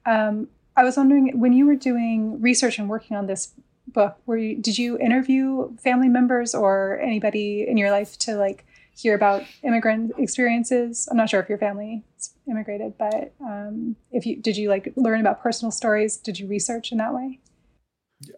Um, 0.05 0.49
I 0.77 0.85
was 0.85 0.97
wondering 0.97 1.39
when 1.39 1.53
you 1.53 1.67
were 1.67 1.75
doing 1.75 2.41
research 2.41 2.79
and 2.79 2.89
working 2.89 3.17
on 3.17 3.27
this 3.27 3.53
book? 3.93 4.17
Were 4.27 4.37
you 4.37 4.57
did 4.57 4.79
you 4.79 4.99
interview 4.99 5.77
family 5.77 6.09
members 6.09 6.55
or 6.55 6.99
anybody 7.01 7.67
in 7.69 7.77
your 7.77 7.91
life 7.91 8.19
to 8.21 8.37
like 8.37 8.67
hear 8.95 9.15
about 9.15 9.43
immigrant 9.63 10.13
experiences? 10.19 11.09
I'm 11.11 11.17
not 11.17 11.31
sure 11.31 11.41
if 11.41 11.49
your 11.49 11.59
family 11.59 12.05
immigrated 12.49 12.95
but 12.99 13.33
um, 13.41 13.97
if 14.11 14.27
you 14.27 14.37
did 14.37 14.57
you 14.57 14.69
like 14.69 14.93
learn 14.97 15.21
about 15.21 15.43
personal 15.43 15.71
stories? 15.71 16.17
Did 16.17 16.39
you 16.39 16.47
research 16.47 16.93
in 16.93 16.99
that 16.99 17.15
way? 17.15 17.41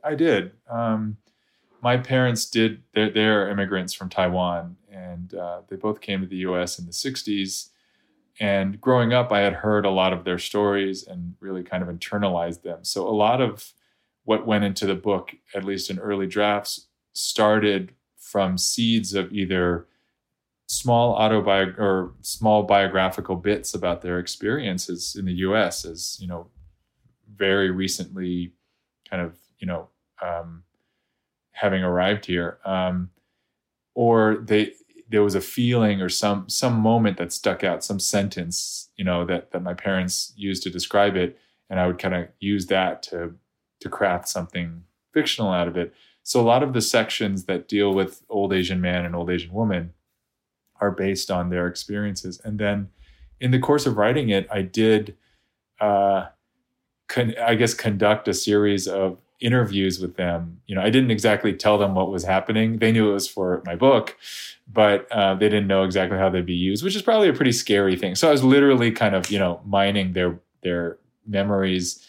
I 0.03 0.15
did. 0.15 0.53
Um, 0.69 1.19
my 1.83 1.99
parents 1.99 2.49
did 2.49 2.83
they're, 2.95 3.11
they're, 3.11 3.51
immigrants 3.51 3.93
from 3.93 4.09
taiwan 4.09 4.77
and 4.91 5.35
uh, 5.35 5.61
they 5.69 5.77
both 5.77 6.01
came 6.01 6.21
to 6.21 6.27
the 6.27 6.39
us 6.39 6.79
in 6.79 6.87
the 6.87 6.93
60s 6.93 7.69
and 8.41 8.81
growing 8.81 9.13
up 9.13 9.31
i 9.31 9.41
had 9.41 9.53
heard 9.53 9.85
a 9.85 9.91
lot 9.91 10.13
of 10.13 10.25
their 10.25 10.39
stories 10.39 11.07
and 11.07 11.35
really 11.41 11.63
kind 11.63 11.83
of 11.83 11.89
internalized 11.89 12.63
them. 12.63 12.83
So 12.83 13.07
a 13.07 13.11
lot 13.11 13.41
of 13.41 13.73
what 14.25 14.47
went 14.47 14.65
into 14.65 14.87
the 14.87 14.95
book, 14.95 15.35
at 15.55 15.65
least 15.65 15.91
in 15.91 15.99
early 15.99 16.27
drafts, 16.27 16.89
started 17.13 17.93
from 18.19 18.59
seeds 18.59 19.15
of 19.15 19.33
either 19.33 19.87
small 20.67 21.19
autobiog 21.19 21.79
or 21.79 22.13
small 22.23 22.63
biographical 22.63 23.37
bits 23.37 23.75
about 23.75 24.03
their 24.03 24.19
experiences 24.19 25.15
in 25.19 25.27
the 25.27 25.35
U.S. 25.35 25.85
as 25.85 26.19
you 26.21 26.27
know, 26.27 26.49
very 27.37 27.71
recently, 27.71 28.53
kind 29.09 29.23
of 29.23 29.39
you 29.59 29.67
know, 29.67 29.89
um, 30.23 30.65
having 31.53 31.83
arrived 31.83 32.27
here. 32.27 32.59
Um, 32.65 33.11
or 33.95 34.37
they 34.43 34.73
there 35.09 35.23
was 35.23 35.35
a 35.35 35.41
feeling 35.41 36.01
or 36.01 36.09
some 36.09 36.49
some 36.49 36.75
moment 36.75 37.19
that 37.19 37.33
stuck 37.33 37.63
out, 37.63 37.85
some 37.85 38.01
sentence, 38.01 38.91
you 38.97 39.05
know, 39.05 39.25
that 39.27 39.53
that 39.53 39.63
my 39.63 39.75
parents 39.75 40.33
used 40.37 40.63
to 40.65 40.71
describe 40.71 41.17
it, 41.17 41.39
and 41.71 41.79
I 41.79 41.87
would 41.87 41.99
kind 41.99 42.15
of 42.15 42.29
use 42.41 42.67
that 42.67 43.03
to 43.05 43.35
to 43.85 43.89
craft 43.89 44.29
something 44.29 44.83
fictional 45.13 45.53
out 45.53 45.69
of 45.69 45.77
it. 45.77 45.95
So 46.23 46.41
a 46.41 46.43
lot 46.43 46.63
of 46.63 46.73
the 46.73 46.81
sections 46.81 47.45
that 47.45 47.69
deal 47.69 47.95
with 47.95 48.23
old 48.29 48.53
Asian 48.53 48.81
man 48.81 49.05
and 49.05 49.15
old 49.15 49.31
Asian 49.31 49.53
woman 49.53 49.93
are 50.81 50.91
based 50.91 51.31
on 51.31 51.51
their 51.51 51.67
experiences. 51.67 52.41
And 52.45 52.59
then 52.59 52.89
in 53.41 53.51
the 53.51 53.59
course 53.59 53.87
of 53.87 53.97
writing 53.97 54.31
it, 54.31 54.49
I 54.51 54.63
did, 54.63 55.17
uh, 55.81 56.29
con- 57.09 57.35
I 57.39 57.55
guess, 57.55 57.75
conduct 57.75 58.27
a 58.27 58.35
series 58.35 58.89
of 58.89 59.19
interviews 59.39 60.01
with 60.01 60.17
them. 60.17 60.61
You 60.67 60.75
know, 60.75 60.81
I 60.81 60.89
didn't 60.89 61.11
exactly 61.11 61.53
tell 61.53 61.77
them 61.77 61.95
what 61.95 62.11
was 62.11 62.25
happening. 62.25 62.79
They 62.79 62.91
knew 62.91 63.11
it 63.11 63.15
was 63.15 63.29
for 63.29 63.63
my 63.67 63.77
book, 63.77 64.17
but 64.73 65.11
uh, 65.13 65.35
they 65.35 65.51
didn't 65.51 65.67
know 65.67 65.85
exactly 65.85 66.17
how 66.17 66.31
they'd 66.31 66.47
be 66.47 66.55
used, 66.55 66.83
which 66.83 66.97
is 66.97 67.03
probably 67.03 67.29
a 67.29 67.35
pretty 67.35 67.53
scary 67.53 67.97
thing. 67.97 68.15
So 68.15 68.29
I 68.29 68.33
was 68.33 68.43
literally 68.43 68.91
kind 68.91 69.15
of, 69.15 69.31
you 69.31 69.39
know, 69.39 69.61
mining 69.67 70.15
their 70.15 70.41
their 70.63 70.97
memories, 71.27 72.07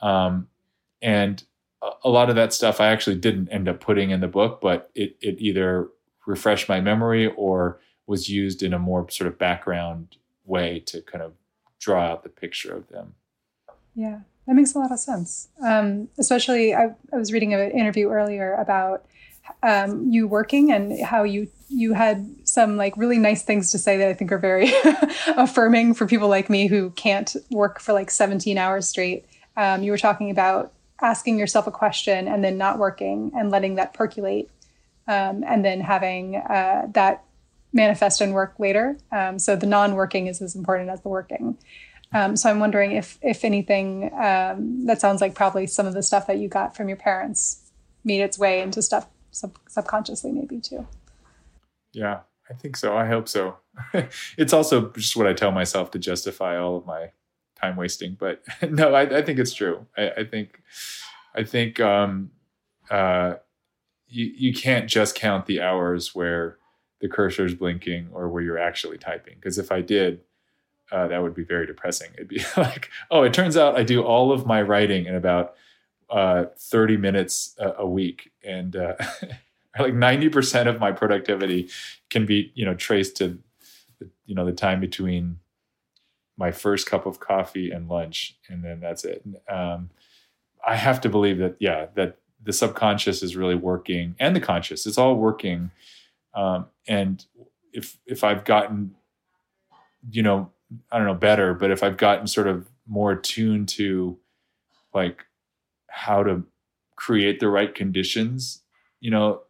um, 0.00 0.48
and 1.02 1.42
a 2.02 2.08
lot 2.08 2.28
of 2.28 2.36
that 2.36 2.52
stuff 2.52 2.80
I 2.80 2.88
actually 2.88 3.16
didn't 3.16 3.48
end 3.48 3.68
up 3.68 3.80
putting 3.80 4.10
in 4.10 4.20
the 4.20 4.28
book, 4.28 4.60
but 4.60 4.90
it 4.94 5.16
it 5.20 5.36
either 5.38 5.88
refreshed 6.26 6.68
my 6.68 6.80
memory 6.80 7.26
or 7.36 7.80
was 8.06 8.28
used 8.28 8.62
in 8.62 8.72
a 8.72 8.78
more 8.78 9.08
sort 9.10 9.28
of 9.28 9.38
background 9.38 10.16
way 10.44 10.80
to 10.80 11.00
kind 11.02 11.22
of 11.22 11.32
draw 11.78 12.02
out 12.02 12.22
the 12.22 12.28
picture 12.28 12.74
of 12.74 12.88
them. 12.88 13.14
Yeah, 13.94 14.20
that 14.46 14.54
makes 14.54 14.74
a 14.74 14.78
lot 14.78 14.92
of 14.92 14.98
sense. 14.98 15.48
Um, 15.64 16.08
especially, 16.18 16.74
I, 16.74 16.94
I, 17.12 17.16
was 17.16 17.32
reading 17.32 17.54
an 17.54 17.70
interview 17.70 18.08
earlier 18.08 18.54
about 18.54 19.06
um, 19.62 20.10
you 20.10 20.26
working 20.26 20.72
and 20.72 21.00
how 21.04 21.22
you 21.24 21.48
you 21.68 21.92
had 21.92 22.26
some 22.44 22.76
like 22.76 22.96
really 22.96 23.18
nice 23.18 23.42
things 23.42 23.70
to 23.72 23.78
say 23.78 23.98
that 23.98 24.08
I 24.08 24.14
think 24.14 24.32
are 24.32 24.38
very 24.38 24.72
affirming 25.36 25.94
for 25.94 26.06
people 26.06 26.28
like 26.28 26.48
me 26.48 26.66
who 26.66 26.90
can't 26.90 27.36
work 27.50 27.78
for 27.78 27.92
like 27.92 28.10
17 28.10 28.56
hours 28.56 28.88
straight. 28.88 29.26
Um, 29.56 29.82
you 29.82 29.90
were 29.90 29.98
talking 29.98 30.30
about 30.30 30.72
asking 31.00 31.38
yourself 31.38 31.66
a 31.66 31.70
question 31.70 32.26
and 32.28 32.42
then 32.42 32.58
not 32.58 32.78
working 32.78 33.32
and 33.36 33.50
letting 33.50 33.76
that 33.76 33.94
percolate 33.94 34.50
um, 35.06 35.44
and 35.46 35.64
then 35.64 35.80
having 35.80 36.36
uh, 36.36 36.86
that 36.92 37.24
manifest 37.72 38.20
and 38.20 38.34
work 38.34 38.54
later. 38.58 38.98
Um, 39.12 39.38
so 39.38 39.56
the 39.56 39.66
non-working 39.66 40.26
is 40.26 40.42
as 40.42 40.54
important 40.54 40.90
as 40.90 41.02
the 41.02 41.08
working. 41.08 41.56
Um, 42.12 42.36
so 42.36 42.48
I'm 42.48 42.60
wondering 42.60 42.92
if, 42.92 43.18
if 43.22 43.44
anything, 43.44 44.10
um, 44.14 44.86
that 44.86 45.00
sounds 45.00 45.20
like 45.20 45.34
probably 45.34 45.66
some 45.66 45.86
of 45.86 45.94
the 45.94 46.02
stuff 46.02 46.26
that 46.26 46.38
you 46.38 46.48
got 46.48 46.74
from 46.74 46.88
your 46.88 46.96
parents 46.96 47.70
made 48.04 48.20
its 48.20 48.38
way 48.38 48.60
into 48.60 48.80
stuff 48.80 49.06
sub- 49.30 49.58
subconsciously, 49.68 50.32
maybe 50.32 50.60
too. 50.60 50.86
Yeah, 51.92 52.20
I 52.50 52.54
think 52.54 52.76
so. 52.76 52.96
I 52.96 53.06
hope 53.06 53.28
so. 53.28 53.58
it's 54.38 54.52
also 54.52 54.90
just 54.92 55.16
what 55.16 55.26
I 55.26 55.34
tell 55.34 55.52
myself 55.52 55.90
to 55.92 55.98
justify 55.98 56.56
all 56.56 56.76
of 56.76 56.86
my 56.86 57.12
time 57.60 57.76
wasting. 57.76 58.16
But 58.18 58.42
no, 58.70 58.94
I, 58.94 59.18
I, 59.18 59.22
think 59.22 59.38
it's 59.38 59.54
true. 59.54 59.86
I, 59.96 60.10
I 60.18 60.24
think, 60.24 60.60
I 61.34 61.44
think 61.44 61.80
um, 61.80 62.30
uh, 62.90 63.34
you 64.08 64.26
you 64.36 64.54
can't 64.54 64.88
just 64.88 65.14
count 65.14 65.46
the 65.46 65.60
hours 65.60 66.14
where 66.14 66.58
the 67.00 67.08
cursor 67.08 67.44
is 67.44 67.54
blinking 67.54 68.08
or 68.12 68.28
where 68.28 68.42
you're 68.42 68.58
actually 68.58 68.98
typing. 68.98 69.34
Because 69.36 69.58
if 69.58 69.70
I 69.70 69.80
did, 69.80 70.20
uh, 70.90 71.06
that 71.08 71.22
would 71.22 71.34
be 71.34 71.44
very 71.44 71.66
depressing. 71.66 72.10
It'd 72.14 72.28
be 72.28 72.42
like, 72.56 72.90
oh, 73.10 73.22
it 73.22 73.32
turns 73.32 73.56
out 73.56 73.76
I 73.76 73.82
do 73.82 74.02
all 74.02 74.32
of 74.32 74.46
my 74.46 74.62
writing 74.62 75.06
in 75.06 75.14
about 75.14 75.54
uh, 76.10 76.46
30 76.56 76.96
minutes 76.96 77.54
a, 77.58 77.72
a 77.78 77.86
week, 77.86 78.32
and 78.42 78.74
uh, 78.74 78.94
like 79.78 79.94
90% 79.94 80.66
of 80.66 80.80
my 80.80 80.92
productivity 80.92 81.68
can 82.10 82.24
be, 82.24 82.50
you 82.54 82.64
know, 82.64 82.74
traced 82.74 83.16
to, 83.18 83.38
you 84.24 84.34
know, 84.34 84.46
the 84.46 84.52
time 84.52 84.80
between 84.80 85.38
my 86.38 86.50
first 86.52 86.86
cup 86.86 87.04
of 87.04 87.20
coffee 87.20 87.70
and 87.70 87.88
lunch, 87.88 88.38
and 88.48 88.64
then 88.64 88.80
that's 88.80 89.04
it. 89.04 89.22
Um, 89.50 89.90
I 90.66 90.76
have 90.76 91.00
to 91.02 91.10
believe 91.10 91.38
that, 91.38 91.56
yeah, 91.60 91.88
that 91.94 92.18
the 92.42 92.52
subconscious 92.52 93.22
is 93.22 93.36
really 93.36 93.56
working, 93.56 94.14
and 94.18 94.34
the 94.34 94.40
conscious, 94.40 94.86
it's 94.86 94.98
all 94.98 95.16
working 95.16 95.70
um, 96.38 96.66
and 96.86 97.24
if 97.72 97.98
if 98.06 98.22
I've 98.24 98.44
gotten, 98.44 98.94
you 100.10 100.22
know, 100.22 100.52
I 100.90 100.98
don't 100.98 101.06
know 101.06 101.14
better, 101.14 101.54
but 101.54 101.70
if 101.70 101.82
I've 101.82 101.96
gotten 101.96 102.26
sort 102.26 102.46
of 102.46 102.68
more 102.86 103.12
attuned 103.12 103.68
to 103.70 104.18
like 104.94 105.24
how 105.88 106.22
to 106.22 106.44
create 106.96 107.40
the 107.40 107.48
right 107.48 107.74
conditions, 107.74 108.62
you 109.00 109.10
know, 109.10 109.42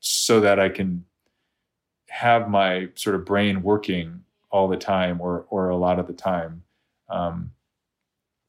so 0.00 0.40
that 0.40 0.60
I 0.60 0.68
can 0.68 1.04
have 2.08 2.48
my 2.48 2.88
sort 2.94 3.16
of 3.16 3.24
brain 3.24 3.62
working 3.62 4.22
all 4.50 4.68
the 4.68 4.76
time 4.76 5.20
or 5.20 5.46
or 5.50 5.68
a 5.68 5.76
lot 5.76 5.98
of 5.98 6.06
the 6.06 6.12
time. 6.12 6.62
Um, 7.08 7.52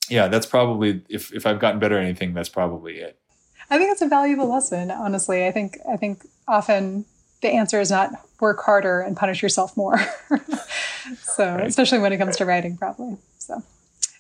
yeah, 0.10 0.28
that's 0.28 0.46
probably 0.46 1.04
if 1.10 1.34
if 1.34 1.46
I've 1.46 1.60
gotten 1.60 1.80
better 1.80 1.98
at 1.98 2.06
anything, 2.06 2.34
that's 2.34 2.50
probably 2.50 3.00
it. 3.00 3.20
I 3.70 3.78
think 3.78 3.92
it's 3.92 4.02
a 4.02 4.08
valuable 4.08 4.50
lesson, 4.50 4.92
honestly. 4.92 5.46
I 5.46 5.52
think 5.52 5.78
I 5.92 5.98
think 5.98 6.26
often 6.48 7.06
the 7.42 7.50
answer 7.50 7.80
is 7.80 7.92
not 7.92 8.12
work 8.40 8.64
harder 8.64 9.02
and 9.02 9.18
punish 9.18 9.42
yourself 9.42 9.76
more. 9.76 9.98
so, 11.22 11.56
right. 11.56 11.68
especially 11.68 12.00
when 12.00 12.14
it 12.14 12.18
comes 12.18 12.38
to 12.38 12.46
writing, 12.46 12.78
probably. 12.78 13.18
So, 13.40 13.62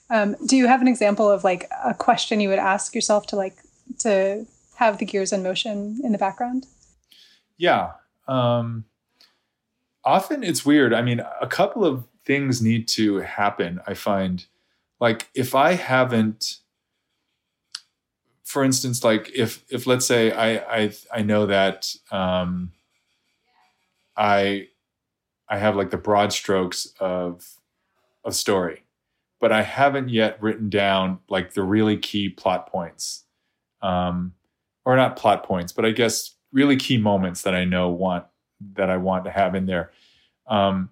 um, 0.10 0.36
do 0.46 0.58
you 0.58 0.68
have 0.68 0.82
an 0.82 0.88
example 0.88 1.30
of 1.30 1.44
like 1.44 1.70
a 1.84 1.94
question 1.94 2.40
you 2.40 2.50
would 2.50 2.60
ask 2.60 2.94
yourself 2.94 3.28
to 3.28 3.36
like 3.36 3.58
to 4.00 4.46
have 4.76 4.98
the 4.98 5.06
gears 5.06 5.32
in 5.32 5.44
motion 5.44 6.00
in 6.04 6.12
the 6.12 6.18
background? 6.18 6.66
Yeah. 7.58 7.94
Um, 8.28 8.86
often 10.08 10.44
it's 10.44 10.66
weird. 10.66 10.94
I 10.94 11.02
mean, 11.02 11.22
a 11.42 11.48
couple 11.48 11.86
of 11.86 12.06
things 12.26 12.62
need 12.62 12.88
to 12.90 13.18
happen. 13.18 13.82
I 13.86 13.94
find, 13.94 14.46
like, 15.00 15.30
if 15.36 15.54
I 15.54 15.74
haven't 15.74 16.60
for 18.48 18.64
instance, 18.64 19.04
like 19.04 19.30
if 19.36 19.66
if 19.70 19.86
let's 19.86 20.06
say 20.06 20.32
I 20.32 20.84
I 20.84 20.92
I 21.14 21.22
know 21.22 21.48
that 21.48 21.94
um, 22.12 22.72
I 24.16 24.70
I 25.50 25.58
have 25.58 25.76
like 25.76 25.90
the 25.90 25.98
broad 25.98 26.32
strokes 26.32 26.94
of 26.98 27.46
a 28.24 28.32
story, 28.32 28.84
but 29.42 29.52
I 29.52 29.64
haven't 29.64 30.08
yet 30.08 30.42
written 30.42 30.70
down 30.70 31.20
like 31.28 31.56
the 31.56 31.64
really 31.64 31.98
key 31.98 32.30
plot 32.30 32.72
points, 32.72 33.26
um, 33.82 34.34
or 34.86 34.96
not 34.96 35.18
plot 35.18 35.44
points, 35.44 35.74
but 35.74 35.84
I 35.84 35.92
guess 35.92 36.34
really 36.54 36.78
key 36.78 36.98
moments 36.98 37.42
that 37.42 37.54
I 37.54 37.66
know 37.66 37.90
want 37.90 38.28
that 38.76 38.90
I 38.90 38.96
want 38.96 39.26
to 39.26 39.32
have 39.32 39.56
in 39.56 39.66
there. 39.66 39.92
Um, 40.48 40.90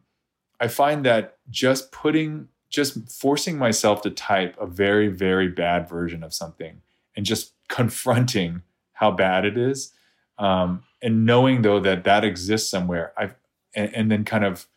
I 0.60 0.68
find 0.68 1.06
that 1.06 1.38
just 1.50 1.92
putting 1.92 2.50
just 2.70 3.10
forcing 3.12 3.58
myself 3.58 4.02
to 4.02 4.10
type 4.10 4.56
a 4.60 4.66
very 4.66 5.08
very 5.08 5.48
bad 5.48 5.88
version 5.88 6.24
of 6.24 6.34
something 6.34 6.82
and 7.16 7.26
just 7.26 7.54
confronting 7.70 8.64
how 8.94 9.12
bad 9.12 9.46
it 9.46 9.58
is 9.58 9.94
um, 10.38 10.84
and 11.02 11.26
knowing 11.26 11.62
though 11.62 11.80
that 11.80 12.04
that 12.04 12.26
exists 12.26 12.70
somewhere 12.70 13.14
i've 13.18 13.36
and, 13.76 13.94
and 13.96 14.12
then 14.12 14.24
kind 14.26 14.44
of 14.44 14.68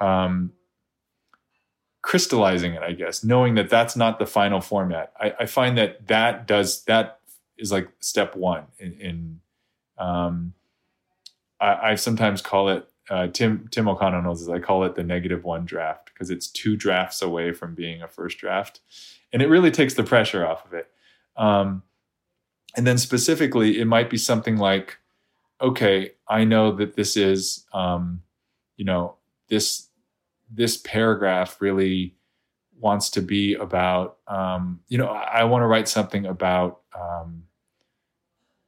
um, 0.00 0.52
crystallizing 2.02 2.74
it 2.74 2.82
i 2.82 2.92
guess 2.92 3.24
knowing 3.24 3.54
that 3.56 3.68
that's 3.68 3.96
not 3.96 4.18
the 4.18 4.26
final 4.26 4.60
format. 4.60 5.12
I, 5.20 5.34
I 5.40 5.46
find 5.46 5.76
that 5.78 6.06
that 6.06 6.46
does 6.46 6.84
that 6.84 7.20
is 7.56 7.72
like 7.72 7.88
step 8.00 8.34
one 8.36 8.64
in, 8.78 8.92
in 8.94 9.40
um, 9.98 10.54
I, 11.60 11.90
I, 11.90 11.94
sometimes 11.94 12.42
call 12.42 12.68
it 12.68 12.88
uh, 13.10 13.26
Tim 13.28 13.68
Tim 13.70 13.88
O'Connell 13.88 14.22
knows 14.22 14.40
this. 14.40 14.48
I 14.48 14.58
call 14.58 14.84
it 14.84 14.94
the 14.94 15.04
negative 15.04 15.44
one 15.44 15.64
draft 15.64 16.10
because 16.12 16.30
it's 16.30 16.46
two 16.46 16.76
drafts 16.76 17.22
away 17.22 17.52
from 17.52 17.74
being 17.74 18.02
a 18.02 18.08
first 18.08 18.38
draft, 18.38 18.80
and 19.32 19.42
it 19.42 19.48
really 19.48 19.70
takes 19.70 19.94
the 19.94 20.04
pressure 20.04 20.46
off 20.46 20.64
of 20.64 20.72
it. 20.72 20.88
Um, 21.36 21.82
and 22.76 22.86
then 22.86 22.98
specifically, 22.98 23.80
it 23.80 23.86
might 23.86 24.10
be 24.10 24.16
something 24.16 24.56
like, 24.56 24.98
okay, 25.60 26.12
I 26.28 26.44
know 26.44 26.72
that 26.72 26.96
this 26.96 27.16
is, 27.16 27.64
um, 27.72 28.22
you 28.76 28.84
know, 28.84 29.16
this 29.48 29.88
this 30.50 30.78
paragraph 30.78 31.60
really 31.60 32.16
wants 32.78 33.10
to 33.10 33.22
be 33.22 33.54
about, 33.54 34.18
um, 34.28 34.80
you 34.88 34.98
know, 34.98 35.08
I, 35.08 35.40
I 35.40 35.44
want 35.44 35.62
to 35.62 35.66
write 35.66 35.88
something 35.88 36.26
about 36.26 36.80
um, 36.98 37.44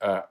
uh, 0.01 0.23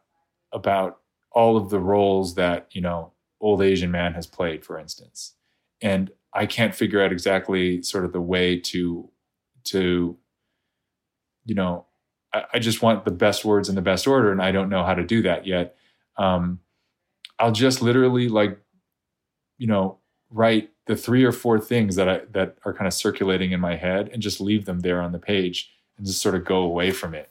about 0.51 1.00
all 1.31 1.57
of 1.57 1.69
the 1.69 1.79
roles 1.79 2.35
that 2.35 2.67
you 2.71 2.81
know 2.81 3.12
old 3.42 3.62
Asian 3.62 3.92
man 3.92 4.13
has 4.13 4.27
played, 4.27 4.65
for 4.65 4.80
instance, 4.80 5.34
and 5.82 6.12
I 6.34 6.46
can't 6.46 6.75
figure 6.75 7.04
out 7.04 7.12
exactly 7.12 7.82
sort 7.82 8.06
of 8.06 8.13
the 8.13 8.22
way 8.22 8.60
to 8.60 9.10
to 9.65 10.18
you 11.46 11.56
know 11.56 11.86
I, 12.54 12.60
just 12.60 12.82
want 12.82 13.06
the 13.06 13.12
best 13.12 13.46
words 13.46 13.70
in 13.70 13.75
the 13.75 13.82
best 13.82 14.08
order, 14.08 14.32
and 14.32 14.42
I 14.42 14.51
don't 14.51 14.70
know 14.70 14.84
how 14.84 14.94
to 14.94 15.04
do 15.04 15.22
that 15.22 15.46
yet. 15.46 15.75
Um, 16.18 16.60
I'll 17.39 17.51
just 17.51 17.82
literally 17.82 18.27
like, 18.30 18.60
you 19.58 19.68
know, 19.68 20.00
write 20.30 20.72
the 20.88 20.96
three 20.96 21.24
or 21.24 21.32
four 21.32 21.60
things 21.60 21.96
that 21.96 22.10
I 22.10 22.22
that 22.32 22.58
are 22.65 22.74
kind 22.74 22.88
of 22.88 22.94
circulating 22.94 23.51
in 23.51 23.60
my 23.60 23.75
head, 23.75 24.10
and 24.12 24.22
just 24.22 24.42
leave 24.42 24.65
them 24.65 24.82
there 24.82 25.01
on 25.01 25.12
the 25.12 25.20
page, 25.20 25.72
and 25.98 26.06
just 26.06 26.22
sort 26.22 26.36
of 26.36 26.46
go 26.46 26.58
away 26.58 26.92
from 26.92 27.13
it. 27.13 27.30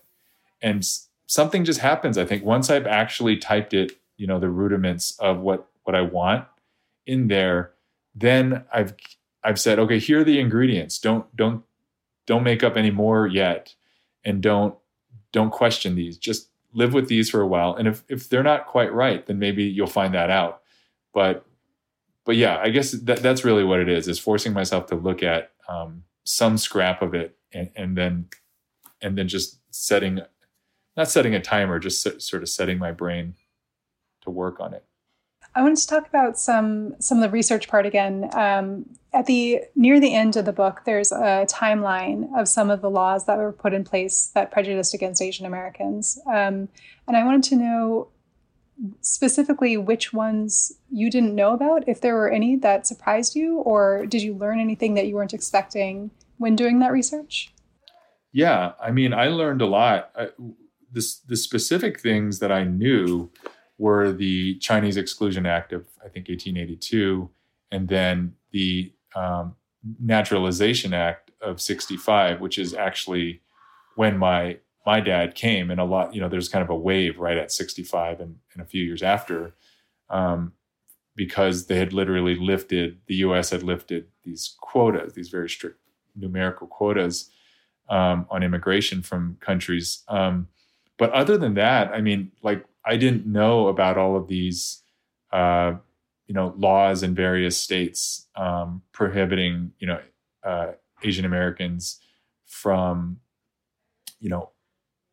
And 0.63 0.87
something 1.27 1.65
just 1.65 1.81
happens. 1.81 2.17
I 2.17 2.25
think 2.25 2.45
once 2.45 2.71
I've 2.71 2.87
actually 2.87 3.37
typed 3.37 3.75
it 3.75 3.93
you 4.17 4.27
know 4.27 4.39
the 4.39 4.49
rudiments 4.49 5.19
of 5.19 5.41
what 5.41 5.69
what 5.85 5.95
I 5.95 6.03
want 6.03 6.47
in 7.07 7.29
there, 7.29 7.73
then 8.15 8.65
I've 8.73 8.95
I've 9.43 9.61
said, 9.61 9.79
okay, 9.79 9.99
here 9.99 10.21
are 10.21 10.25
the 10.25 10.41
ingredients. 10.41 10.99
Don't 10.99 11.35
don't 11.37 11.63
don't 12.27 12.43
make 12.43 12.65
up 12.65 12.77
any 12.77 12.91
more 12.91 13.27
yet, 13.27 13.75
and 14.25 14.43
don't 14.43 14.75
don't 15.33 15.51
question 15.51 15.95
these. 15.95 16.17
Just 16.17 16.49
live 16.73 16.93
with 16.93 17.09
these 17.09 17.31
for 17.31 17.41
a 17.41 17.47
while, 17.47 17.75
and 17.75 17.87
if 17.87 18.03
if 18.09 18.29
they're 18.29 18.43
not 18.43 18.67
quite 18.67 18.93
right, 18.93 19.27
then 19.27 19.39
maybe 19.39 19.65
you'll 19.65 19.87
find 19.87 20.15
that 20.15 20.31
out. 20.31 20.63
But 21.13 21.45
but 22.25 22.37
yeah, 22.37 22.59
I 22.59 22.71
guess 22.71 22.93
that, 22.93 23.23
that's 23.23 23.45
really 23.45 23.65
what 23.65 23.81
it 23.81 23.89
is: 23.89 24.09
is 24.09 24.19
forcing 24.19 24.53
myself 24.53 24.87
to 24.87 24.97
look 24.97 25.23
at 25.23 25.53
um, 25.69 26.05
some 26.25 26.57
scrap 26.57 27.03
of 27.03 27.15
it, 27.15 27.37
and, 27.53 27.71
and 27.77 27.97
then 27.97 28.29
and 29.03 29.19
then 29.19 29.29
just 29.29 29.59
setting 29.71 30.21
not 30.97 31.11
setting 31.11 31.35
a 31.35 31.41
timer, 31.41 31.79
just 31.79 32.23
sort 32.23 32.43
of 32.43 32.49
setting 32.49 32.79
my 32.79 32.93
brain 32.93 33.35
to 34.23 34.31
work 34.31 34.61
on 34.61 34.73
it. 34.73 34.85
I 35.57 35.63
wanted 35.63 35.79
to 35.79 35.87
talk 35.87 36.09
about 36.09 36.39
some 36.39 36.97
some 37.01 37.19
of 37.19 37.23
the 37.23 37.31
research 37.31 37.69
part 37.69 37.87
again. 37.87 38.29
Um, 38.33 38.87
at 39.13 39.27
the 39.27 39.61
near 39.77 40.01
the 40.01 40.15
end 40.15 40.37
of 40.37 40.45
the 40.45 40.53
book, 40.53 40.83
there's 40.85 41.13
a 41.13 41.47
timeline 41.49 42.29
of 42.37 42.49
some 42.49 42.71
of 42.71 42.81
the 42.81 42.91
laws 42.91 43.27
that 43.27 43.39
were 43.39 43.53
put 43.53 43.73
in 43.73 43.85
place 43.85 44.33
that 44.35 44.51
prejudiced 44.51 44.95
against 44.95 45.23
Asian 45.23 45.47
Americans, 45.47 46.19
um, 46.27 46.69
and 47.07 47.17
I 47.17 47.25
wanted 47.25 47.45
to 47.51 47.57
know 47.57 48.09
specifically 49.01 49.77
which 49.77 50.13
ones 50.13 50.73
you 50.91 51.09
didn't 51.11 51.35
know 51.35 51.53
about, 51.53 51.89
if 51.89 52.01
there 52.01 52.15
were 52.15 52.29
any 52.29 52.57
that 52.57 52.87
surprised 52.87 53.37
you, 53.37 53.59
or 53.59 54.05
did 54.07 54.23
you 54.23 54.35
learn 54.35 54.59
anything 54.59 54.95
that 54.95 55.07
you 55.07 55.15
weren't 55.15 55.33
expecting 55.33 56.11
when 56.39 56.57
doing 56.57 56.81
that 56.81 56.91
research? 56.91 57.53
Yeah, 58.33 58.73
I 58.81 58.91
mean, 58.91 59.15
I 59.15 59.29
learned 59.29 59.63
a 59.63 59.67
lot. 59.67 60.11
I, 60.17 60.31
this, 60.91 61.19
the 61.21 61.37
specific 61.37 62.01
things 62.01 62.41
that 62.41 62.51
I 62.51 62.65
knew 62.65 63.31
were 63.79 64.13
the 64.13 64.57
Chinese 64.59 64.97
Exclusion 64.97 65.47
Act 65.47 65.73
of 65.73 65.87
I 66.01 66.09
think 66.09 66.29
1882, 66.29 67.29
and 67.71 67.89
then 67.89 68.35
the 68.53 68.93
um, 69.15 69.57
Naturalization 70.01 70.95
Act 70.95 71.31
of 71.41 71.61
65, 71.61 72.41
which 72.41 72.59
is 72.59 72.75
actually 72.75 73.41
when 73.97 74.19
my 74.19 74.59
my 74.87 75.01
dad 75.01 75.35
came, 75.35 75.71
and 75.71 75.81
a 75.81 75.85
lot 75.85 76.15
you 76.15 76.21
know 76.21 76.29
there's 76.29 76.49
kind 76.49 76.63
of 76.63 76.71
a 76.71 76.77
wave 76.77 77.19
right 77.19 77.37
at 77.37 77.53
65 77.53 78.21
and, 78.21 78.37
and 78.53 78.63
a 78.63 78.67
few 78.67 78.85
years 78.85 79.03
after, 79.03 79.55
um, 80.11 80.53
because 81.17 81.67
they 81.67 81.79
had 81.79 81.93
literally 81.93 82.37
lifted 82.37 82.99
the 83.07 83.17
U.S. 83.17 83.51
had 83.51 83.63
lifted 83.63 84.07
these 84.25 84.57
quotas, 84.61 85.15
these 85.15 85.29
very 85.29 85.49
strict 85.49 85.79
numerical 86.17 86.67
quotas 86.67 87.31
um, 87.89 88.27
on 88.31 88.43
immigration 88.43 89.03
from 89.03 89.37
countries. 89.41 90.03
Um, 90.09 90.49
but 90.97 91.11
other 91.11 91.37
than 91.37 91.55
that, 91.55 91.93
I 91.93 92.01
mean, 92.01 92.31
like 92.43 92.65
I 92.85 92.97
didn't 92.97 93.27
know 93.27 93.69
about 93.69 93.99
all 93.99 94.17
of 94.17 94.29
these, 94.29 94.83
uh, 95.33 95.75
you 96.27 96.35
know, 96.35 96.55
laws 96.57 97.03
in 97.03 97.15
various 97.15 97.57
states 97.57 98.27
um, 98.37 98.83
prohibiting, 98.93 99.73
you 99.79 99.87
know, 99.87 100.01
uh, 100.43 100.73
Asian 101.03 101.25
Americans 101.25 102.01
from, 102.47 103.21
you 104.21 104.29
know, 104.29 104.51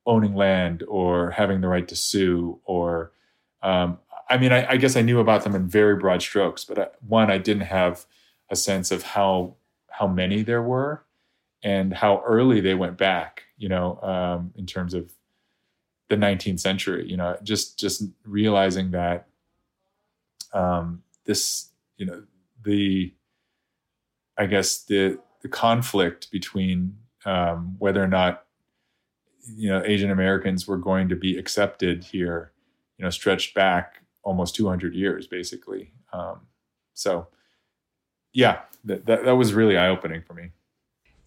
owning 0.05 0.35
land 0.35 0.83
or 0.87 1.31
having 1.31 1.61
the 1.61 1.67
right 1.67 1.87
to 1.87 1.95
sue 1.95 2.59
or, 2.65 3.11
um, 3.61 3.99
I 4.29 4.37
mean, 4.37 4.51
I, 4.51 4.71
I, 4.71 4.77
guess 4.77 4.95
I 4.95 5.01
knew 5.01 5.19
about 5.19 5.43
them 5.43 5.55
in 5.55 5.67
very 5.67 5.97
broad 5.97 6.21
strokes, 6.21 6.63
but 6.63 6.79
I, 6.79 6.87
one, 7.07 7.29
I 7.29 7.37
didn't 7.37 7.63
have 7.63 8.05
a 8.49 8.55
sense 8.55 8.91
of 8.91 9.03
how 9.03 9.55
how 9.89 10.07
many 10.07 10.41
there 10.41 10.61
were 10.61 11.03
and 11.63 11.93
how 11.93 12.23
early 12.25 12.61
they 12.61 12.73
went 12.73 12.97
back. 12.97 13.43
You 13.57 13.69
know, 13.69 13.99
um, 14.01 14.53
in 14.55 14.65
terms 14.65 14.93
of 14.93 15.13
the 16.11 16.17
19th 16.17 16.59
century 16.59 17.09
you 17.09 17.15
know 17.15 17.37
just 17.41 17.79
just 17.79 18.03
realizing 18.25 18.91
that 18.91 19.27
um, 20.53 21.01
this 21.23 21.69
you 21.95 22.05
know 22.05 22.21
the 22.65 23.13
i 24.37 24.45
guess 24.45 24.83
the 24.83 25.17
the 25.41 25.47
conflict 25.47 26.29
between 26.29 26.97
um, 27.25 27.77
whether 27.79 28.03
or 28.03 28.09
not 28.09 28.43
you 29.55 29.69
know 29.69 29.81
asian 29.85 30.11
americans 30.11 30.67
were 30.67 30.77
going 30.77 31.07
to 31.07 31.15
be 31.15 31.37
accepted 31.37 32.03
here 32.03 32.51
you 32.97 33.05
know 33.05 33.09
stretched 33.09 33.55
back 33.55 34.03
almost 34.23 34.53
200 34.55 34.93
years 34.93 35.27
basically. 35.27 35.93
Um, 36.11 36.41
so 36.93 37.29
yeah 38.33 38.63
that, 38.83 39.05
that, 39.05 39.23
that 39.23 39.35
was 39.35 39.53
really 39.53 39.77
eye-opening 39.77 40.23
for 40.23 40.33
me 40.33 40.51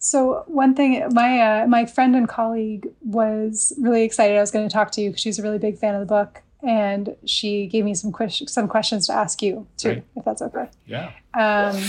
so 0.05 0.43
one 0.45 0.75
thing, 0.75 1.03
my 1.13 1.63
uh, 1.63 1.67
my 1.67 1.87
friend 1.87 2.15
and 2.15 2.29
colleague 2.29 2.87
was 3.01 3.73
really 3.79 4.03
excited. 4.03 4.37
I 4.37 4.39
was 4.39 4.51
going 4.51 4.69
to 4.69 4.71
talk 4.71 4.91
to 4.91 5.01
you 5.01 5.09
because 5.09 5.21
she's 5.21 5.39
a 5.39 5.41
really 5.41 5.57
big 5.57 5.79
fan 5.79 5.95
of 5.95 5.99
the 5.99 6.05
book, 6.05 6.43
and 6.61 7.15
she 7.25 7.65
gave 7.65 7.85
me 7.85 7.95
some 7.95 8.13
que- 8.13 8.29
some 8.29 8.67
questions 8.67 9.07
to 9.07 9.13
ask 9.13 9.41
you 9.41 9.65
too, 9.77 9.93
Great. 9.93 10.03
if 10.15 10.23
that's 10.23 10.43
okay. 10.43 10.69
Yeah. 10.85 11.11
Um, 11.33 11.81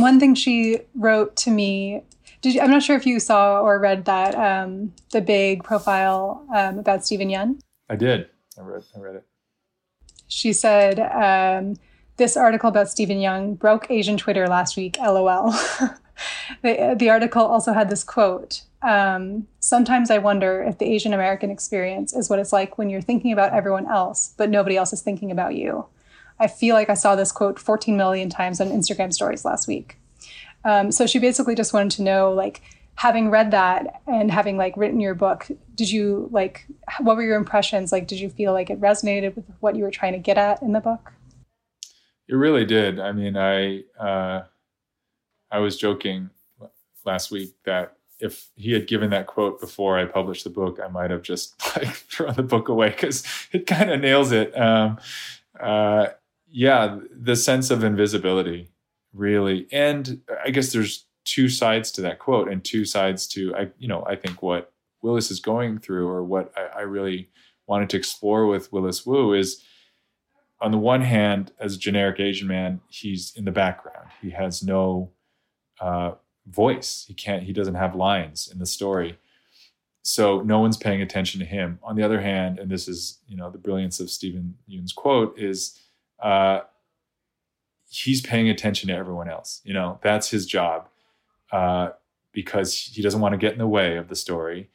one 0.00 0.20
thing 0.20 0.36
she 0.36 0.82
wrote 0.94 1.34
to 1.38 1.50
me. 1.50 2.04
Did 2.42 2.54
you, 2.54 2.60
I'm 2.60 2.70
not 2.70 2.84
sure 2.84 2.94
if 2.94 3.06
you 3.06 3.18
saw 3.18 3.60
or 3.60 3.80
read 3.80 4.04
that 4.04 4.36
um, 4.36 4.92
the 5.10 5.20
big 5.20 5.64
profile 5.64 6.46
um, 6.54 6.78
about 6.78 7.04
Steven 7.04 7.28
Yeun. 7.28 7.60
I 7.90 7.96
did. 7.96 8.28
I 8.56 8.62
read. 8.62 8.84
I 8.96 9.00
read 9.00 9.16
it. 9.16 9.26
She 10.28 10.52
said. 10.52 11.00
Um, 11.00 11.74
this 12.18 12.36
article 12.36 12.68
about 12.68 12.88
Steven 12.88 13.16
Yeun 13.16 13.58
broke 13.58 13.90
Asian 13.90 14.16
Twitter 14.16 14.46
last 14.46 14.76
week. 14.76 14.96
LOL. 15.00 15.52
the, 16.62 16.94
the 16.98 17.10
article 17.10 17.42
also 17.42 17.72
had 17.72 17.90
this 17.90 18.04
quote 18.04 18.62
um, 18.82 19.46
Sometimes 19.60 20.10
I 20.10 20.18
wonder 20.18 20.62
if 20.62 20.78
the 20.78 20.86
Asian 20.86 21.12
American 21.12 21.50
experience 21.50 22.12
is 22.12 22.28
what 22.28 22.38
it's 22.38 22.52
like 22.52 22.78
when 22.78 22.90
you're 22.90 23.00
thinking 23.00 23.32
about 23.32 23.52
everyone 23.52 23.88
else, 23.88 24.34
but 24.36 24.50
nobody 24.50 24.76
else 24.76 24.92
is 24.92 25.02
thinking 25.02 25.30
about 25.30 25.54
you. 25.54 25.86
I 26.38 26.48
feel 26.48 26.74
like 26.74 26.90
I 26.90 26.94
saw 26.94 27.14
this 27.14 27.30
quote 27.30 27.58
14 27.58 27.96
million 27.96 28.28
times 28.28 28.60
on 28.60 28.68
Instagram 28.68 29.12
stories 29.12 29.44
last 29.44 29.68
week. 29.68 29.98
Um, 30.64 30.90
so 30.90 31.06
she 31.06 31.18
basically 31.18 31.54
just 31.54 31.72
wanted 31.72 31.92
to 31.92 32.02
know, 32.02 32.32
like, 32.32 32.62
having 32.94 33.30
read 33.30 33.50
that 33.50 34.02
and 34.06 34.30
having 34.30 34.56
like 34.56 34.76
written 34.76 35.00
your 35.00 35.14
book, 35.14 35.48
did 35.74 35.90
you 35.90 36.28
like, 36.30 36.66
what 37.00 37.16
were 37.16 37.22
your 37.22 37.36
impressions? 37.36 37.90
Like, 37.90 38.06
did 38.06 38.20
you 38.20 38.28
feel 38.28 38.52
like 38.52 38.70
it 38.70 38.80
resonated 38.80 39.34
with 39.34 39.44
what 39.60 39.76
you 39.76 39.84
were 39.84 39.90
trying 39.90 40.12
to 40.12 40.18
get 40.18 40.38
at 40.38 40.62
in 40.62 40.72
the 40.72 40.80
book? 40.80 41.12
It 42.28 42.34
really 42.34 42.64
did. 42.64 43.00
I 43.00 43.12
mean, 43.12 43.36
I, 43.36 43.82
uh, 43.98 44.44
I 45.52 45.58
was 45.58 45.76
joking 45.76 46.30
last 47.04 47.30
week 47.30 47.54
that 47.64 47.96
if 48.18 48.50
he 48.54 48.72
had 48.72 48.86
given 48.86 49.10
that 49.10 49.26
quote 49.26 49.60
before 49.60 49.98
I 49.98 50.06
published 50.06 50.44
the 50.44 50.50
book, 50.50 50.80
I 50.82 50.88
might 50.88 51.10
have 51.10 51.22
just 51.22 51.54
like 51.76 51.88
thrown 51.88 52.34
the 52.34 52.42
book 52.42 52.68
away 52.68 52.90
because 52.90 53.24
it 53.52 53.66
kind 53.66 53.90
of 53.90 54.00
nails 54.00 54.32
it. 54.32 54.58
Um, 54.58 54.98
uh, 55.60 56.08
yeah, 56.48 56.98
the 57.10 57.36
sense 57.36 57.70
of 57.70 57.84
invisibility, 57.84 58.70
really, 59.12 59.66
and 59.70 60.22
I 60.44 60.50
guess 60.50 60.72
there's 60.72 61.06
two 61.24 61.48
sides 61.48 61.92
to 61.92 62.00
that 62.02 62.18
quote 62.18 62.48
and 62.48 62.64
two 62.64 62.84
sides 62.84 63.26
to 63.28 63.54
I, 63.54 63.70
you 63.78 63.88
know, 63.88 64.04
I 64.06 64.16
think 64.16 64.42
what 64.42 64.72
Willis 65.02 65.30
is 65.30 65.40
going 65.40 65.78
through, 65.78 66.08
or 66.08 66.24
what 66.24 66.52
I, 66.56 66.80
I 66.80 66.82
really 66.82 67.28
wanted 67.66 67.90
to 67.90 67.96
explore 67.96 68.46
with 68.46 68.72
Willis 68.72 69.04
Wu 69.04 69.34
is 69.34 69.62
on 70.60 70.70
the 70.70 70.78
one 70.78 71.02
hand, 71.02 71.52
as 71.58 71.74
a 71.74 71.78
generic 71.78 72.20
Asian 72.20 72.46
man, 72.46 72.80
he's 72.88 73.32
in 73.34 73.44
the 73.44 73.50
background. 73.50 74.08
He 74.20 74.30
has 74.30 74.62
no 74.62 75.10
uh, 75.82 76.12
voice. 76.46 77.04
He 77.06 77.14
can't. 77.14 77.42
He 77.42 77.52
doesn't 77.52 77.74
have 77.74 77.94
lines 77.94 78.48
in 78.50 78.58
the 78.58 78.66
story, 78.66 79.18
so 80.02 80.40
no 80.40 80.60
one's 80.60 80.76
paying 80.76 81.02
attention 81.02 81.40
to 81.40 81.46
him. 81.46 81.78
On 81.82 81.96
the 81.96 82.02
other 82.02 82.20
hand, 82.20 82.58
and 82.58 82.70
this 82.70 82.88
is 82.88 83.18
you 83.26 83.36
know 83.36 83.50
the 83.50 83.58
brilliance 83.58 84.00
of 84.00 84.10
Steven 84.10 84.56
Yeun's 84.66 84.92
quote 84.92 85.38
is. 85.38 85.78
Uh, 86.22 86.60
he's 87.92 88.22
paying 88.22 88.48
attention 88.48 88.88
to 88.88 88.94
everyone 88.94 89.28
else. 89.28 89.60
You 89.64 89.74
know, 89.74 89.98
that's 90.02 90.30
his 90.30 90.46
job 90.46 90.88
uh, 91.52 91.90
because 92.32 92.74
he 92.74 93.02
doesn't 93.02 93.20
want 93.20 93.34
to 93.34 93.38
get 93.38 93.52
in 93.52 93.58
the 93.58 93.66
way 93.66 93.96
of 93.96 94.08
the 94.08 94.16
story. 94.16 94.70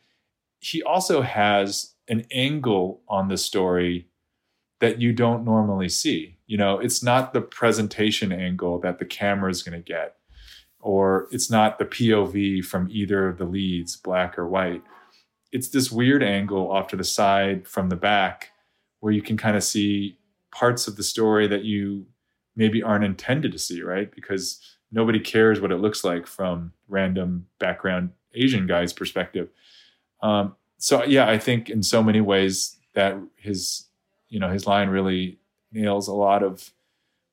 He 0.60 0.84
also 0.84 1.22
has 1.22 1.96
an 2.08 2.26
angle 2.32 3.02
on 3.08 3.28
the 3.28 3.38
story 3.38 4.08
that 4.80 5.02
you 5.02 5.13
don't 5.13 5.43
normally 5.43 5.89
see. 5.89 6.38
You 6.46 6.58
know, 6.58 6.80
it's 6.80 7.02
not 7.02 7.34
the 7.34 7.41
presentation 7.41 8.32
angle 8.32 8.80
that 8.82 9.00
the 9.00 9.06
camera 9.06 9.50
is 9.50 9.63
going 9.63 9.82
to 9.82 9.93
get 9.93 10.16
or 10.88 11.28
it's 11.32 11.52
not 11.52 11.80
the 11.80 11.86
POV 11.86 12.63
from 12.63 12.88
either 12.89 13.28
of 13.28 13.38
the 13.38 13.43
leads, 13.43 13.97
black 13.97 14.39
or 14.39 14.47
white. 14.47 14.82
It's 15.52 15.67
this 15.67 15.91
weird 15.91 16.23
angle 16.23 16.71
off 16.71 16.88
to 16.88 16.95
the 16.95 17.04
side 17.04 17.67
from 17.67 17.89
the 17.89 17.97
back 17.97 18.52
where 19.02 19.12
you 19.12 19.21
can 19.21 19.36
kind 19.36 19.58
of 19.58 19.65
see 19.65 20.17
parts 20.50 20.88
of 20.88 20.95
the 20.95 21.04
story 21.04 21.45
that 21.45 21.65
you 21.65 22.06
maybe 22.56 22.82
aren't 22.82 23.04
intended 23.04 23.52
to 23.52 23.60
see, 23.60 23.82
right? 23.82 24.10
Because 24.15 24.62
nobody 24.89 25.19
cares 25.19 25.60
what 25.60 25.73
it 25.73 25.82
looks 25.82 26.06
like 26.06 26.26
from 26.26 26.71
random 26.88 27.47
background 27.60 28.12
Asian 28.34 28.65
guy's 28.65 28.93
perspective. 28.93 29.50
Um, 30.23 30.56
so 30.78 31.04
yeah, 31.04 31.30
I 31.30 31.38
think 31.38 31.69
in 31.69 31.84
so 31.84 32.02
many 32.02 32.21
ways 32.21 32.78
that 32.93 33.17
his, 33.36 33.88
you 34.30 34.39
know, 34.39 34.50
his 34.50 34.65
line 34.65 34.88
really 34.88 35.38
nails 35.69 36.08
a 36.08 36.13
lot 36.13 36.43
of 36.43 36.71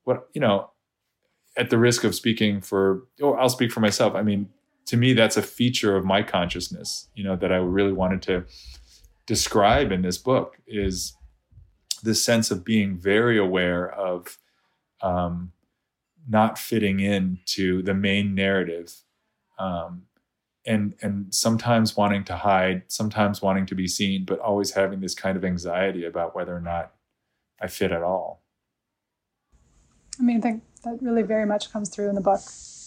what 0.03 0.27
you 0.33 0.41
know 0.41 0.71
at 1.57 1.69
the 1.69 1.77
risk 1.77 2.03
of 2.03 2.15
speaking 2.15 2.61
for, 2.61 3.03
or 3.21 3.39
I'll 3.39 3.49
speak 3.49 3.71
for 3.71 3.79
myself. 3.79 4.15
I 4.15 4.21
mean, 4.21 4.49
to 4.87 4.97
me, 4.97 5.13
that's 5.13 5.37
a 5.37 5.41
feature 5.41 5.95
of 5.95 6.05
my 6.05 6.21
consciousness, 6.21 7.07
you 7.15 7.23
know, 7.23 7.35
that 7.37 7.51
I 7.51 7.57
really 7.57 7.93
wanted 7.93 8.21
to 8.23 8.45
describe 9.25 9.91
in 9.91 10.01
this 10.01 10.17
book 10.17 10.57
is 10.67 11.15
this 12.03 12.23
sense 12.23 12.51
of 12.51 12.63
being 12.63 12.97
very 12.97 13.37
aware 13.37 13.91
of 13.91 14.37
um, 15.01 15.51
not 16.27 16.57
fitting 16.57 16.99
in 16.99 17.39
to 17.45 17.81
the 17.81 17.93
main 17.93 18.35
narrative 18.35 18.93
um, 19.59 20.03
and 20.65 20.93
and 21.01 21.33
sometimes 21.33 21.95
wanting 21.95 22.23
to 22.23 22.35
hide 22.35 22.83
sometimes 22.87 23.41
wanting 23.41 23.65
to 23.65 23.75
be 23.75 23.87
seen 23.87 24.25
but 24.25 24.39
always 24.39 24.71
having 24.71 24.99
this 24.99 25.13
kind 25.13 25.37
of 25.37 25.45
anxiety 25.45 26.05
about 26.05 26.35
whether 26.35 26.55
or 26.55 26.61
not 26.61 26.91
i 27.61 27.67
fit 27.67 27.91
at 27.91 28.01
all 28.01 28.41
i 30.19 30.23
mean 30.23 30.37
i 30.37 30.41
think 30.41 30.63
that 30.85 30.99
really 31.01 31.23
very 31.23 31.45
much 31.45 31.71
comes 31.71 31.89
through 31.89 32.09
in 32.09 32.15
the 32.15 32.21
book. 32.21 32.41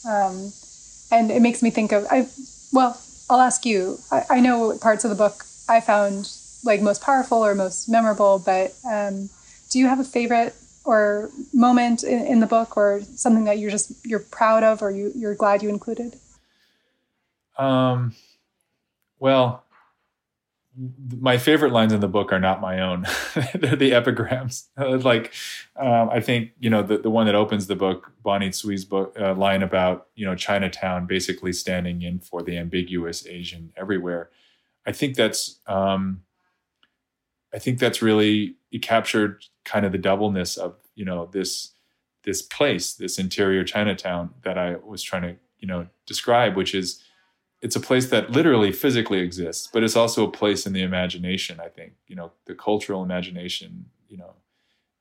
Um, 0.08 0.52
and 1.10 1.30
it 1.30 1.42
makes 1.42 1.62
me 1.62 1.70
think 1.70 1.92
of 1.92 2.06
i 2.10 2.26
well 2.72 3.00
i'll 3.30 3.40
ask 3.40 3.64
you. 3.66 3.98
I, 4.10 4.24
I, 4.30 4.40
know 4.40 4.76
parts 4.78 5.04
of 5.04 5.10
the 5.10 5.16
book 5.16 5.44
i 5.68 5.80
found 5.80 6.30
like 6.64 6.80
most 6.80 7.02
powerful 7.02 7.44
or 7.44 7.54
most 7.54 7.88
memorable 7.88 8.42
but 8.44 8.74
um, 8.88 9.28
do 9.70 9.78
you 9.78 9.86
have 9.86 10.00
a 10.00 10.04
favorite 10.04 10.54
or 10.84 11.30
moment 11.52 12.02
in, 12.02 12.26
in, 12.26 12.40
the 12.40 12.46
book 12.46 12.76
or 12.76 13.02
something 13.02 13.44
that 13.44 13.58
you're 13.58 13.70
just 13.70 13.92
you're 14.06 14.20
proud 14.20 14.62
of 14.62 14.80
or 14.80 14.90
you, 14.90 15.12
you're 15.14 15.34
glad 15.34 15.62
you 15.62 15.68
included? 15.68 16.16
Um, 17.58 18.14
well, 19.18 19.64
my 21.20 21.38
favorite 21.38 21.72
lines 21.72 21.92
in 21.92 22.00
the 22.00 22.08
book 22.08 22.32
are 22.32 22.38
not 22.38 22.60
my 22.60 22.80
own. 22.80 23.04
They're 23.54 23.76
the 23.76 23.92
epigrams. 23.92 24.68
like, 24.76 25.32
um, 25.76 26.08
I 26.10 26.20
think, 26.20 26.52
you 26.60 26.70
know, 26.70 26.82
the, 26.82 26.98
the 26.98 27.10
one 27.10 27.26
that 27.26 27.34
opens 27.34 27.66
the 27.66 27.76
book, 27.76 28.12
Bonnie 28.22 28.50
Tsui's 28.50 28.84
book, 28.84 29.16
uh, 29.18 29.34
line 29.34 29.62
about, 29.62 30.08
you 30.14 30.24
know, 30.24 30.34
Chinatown 30.34 31.06
basically 31.06 31.52
standing 31.52 32.02
in 32.02 32.20
for 32.20 32.42
the 32.42 32.56
ambiguous 32.56 33.26
Asian 33.26 33.72
everywhere. 33.76 34.30
I 34.86 34.92
think 34.92 35.16
that's, 35.16 35.58
um, 35.66 36.22
I 37.52 37.58
think 37.58 37.78
that's 37.78 38.00
really, 38.02 38.56
it 38.70 38.82
captured 38.82 39.44
kind 39.64 39.84
of 39.84 39.92
the 39.92 39.98
doubleness 39.98 40.56
of, 40.56 40.76
you 40.94 41.04
know, 41.04 41.28
this, 41.32 41.72
this 42.22 42.42
place, 42.42 42.94
this 42.94 43.18
interior 43.18 43.64
Chinatown 43.64 44.30
that 44.42 44.58
I 44.58 44.76
was 44.76 45.02
trying 45.02 45.22
to, 45.22 45.36
you 45.58 45.66
know, 45.66 45.88
describe, 46.06 46.56
which 46.56 46.74
is, 46.74 47.02
it's 47.60 47.76
a 47.76 47.80
place 47.80 48.08
that 48.10 48.30
literally 48.30 48.72
physically 48.72 49.18
exists, 49.18 49.68
but 49.72 49.82
it's 49.82 49.96
also 49.96 50.26
a 50.26 50.30
place 50.30 50.66
in 50.66 50.72
the 50.72 50.82
imagination. 50.82 51.60
I 51.60 51.68
think 51.68 51.94
you 52.06 52.16
know 52.16 52.32
the 52.46 52.54
cultural 52.54 53.02
imagination. 53.02 53.86
You 54.08 54.18
know, 54.18 54.34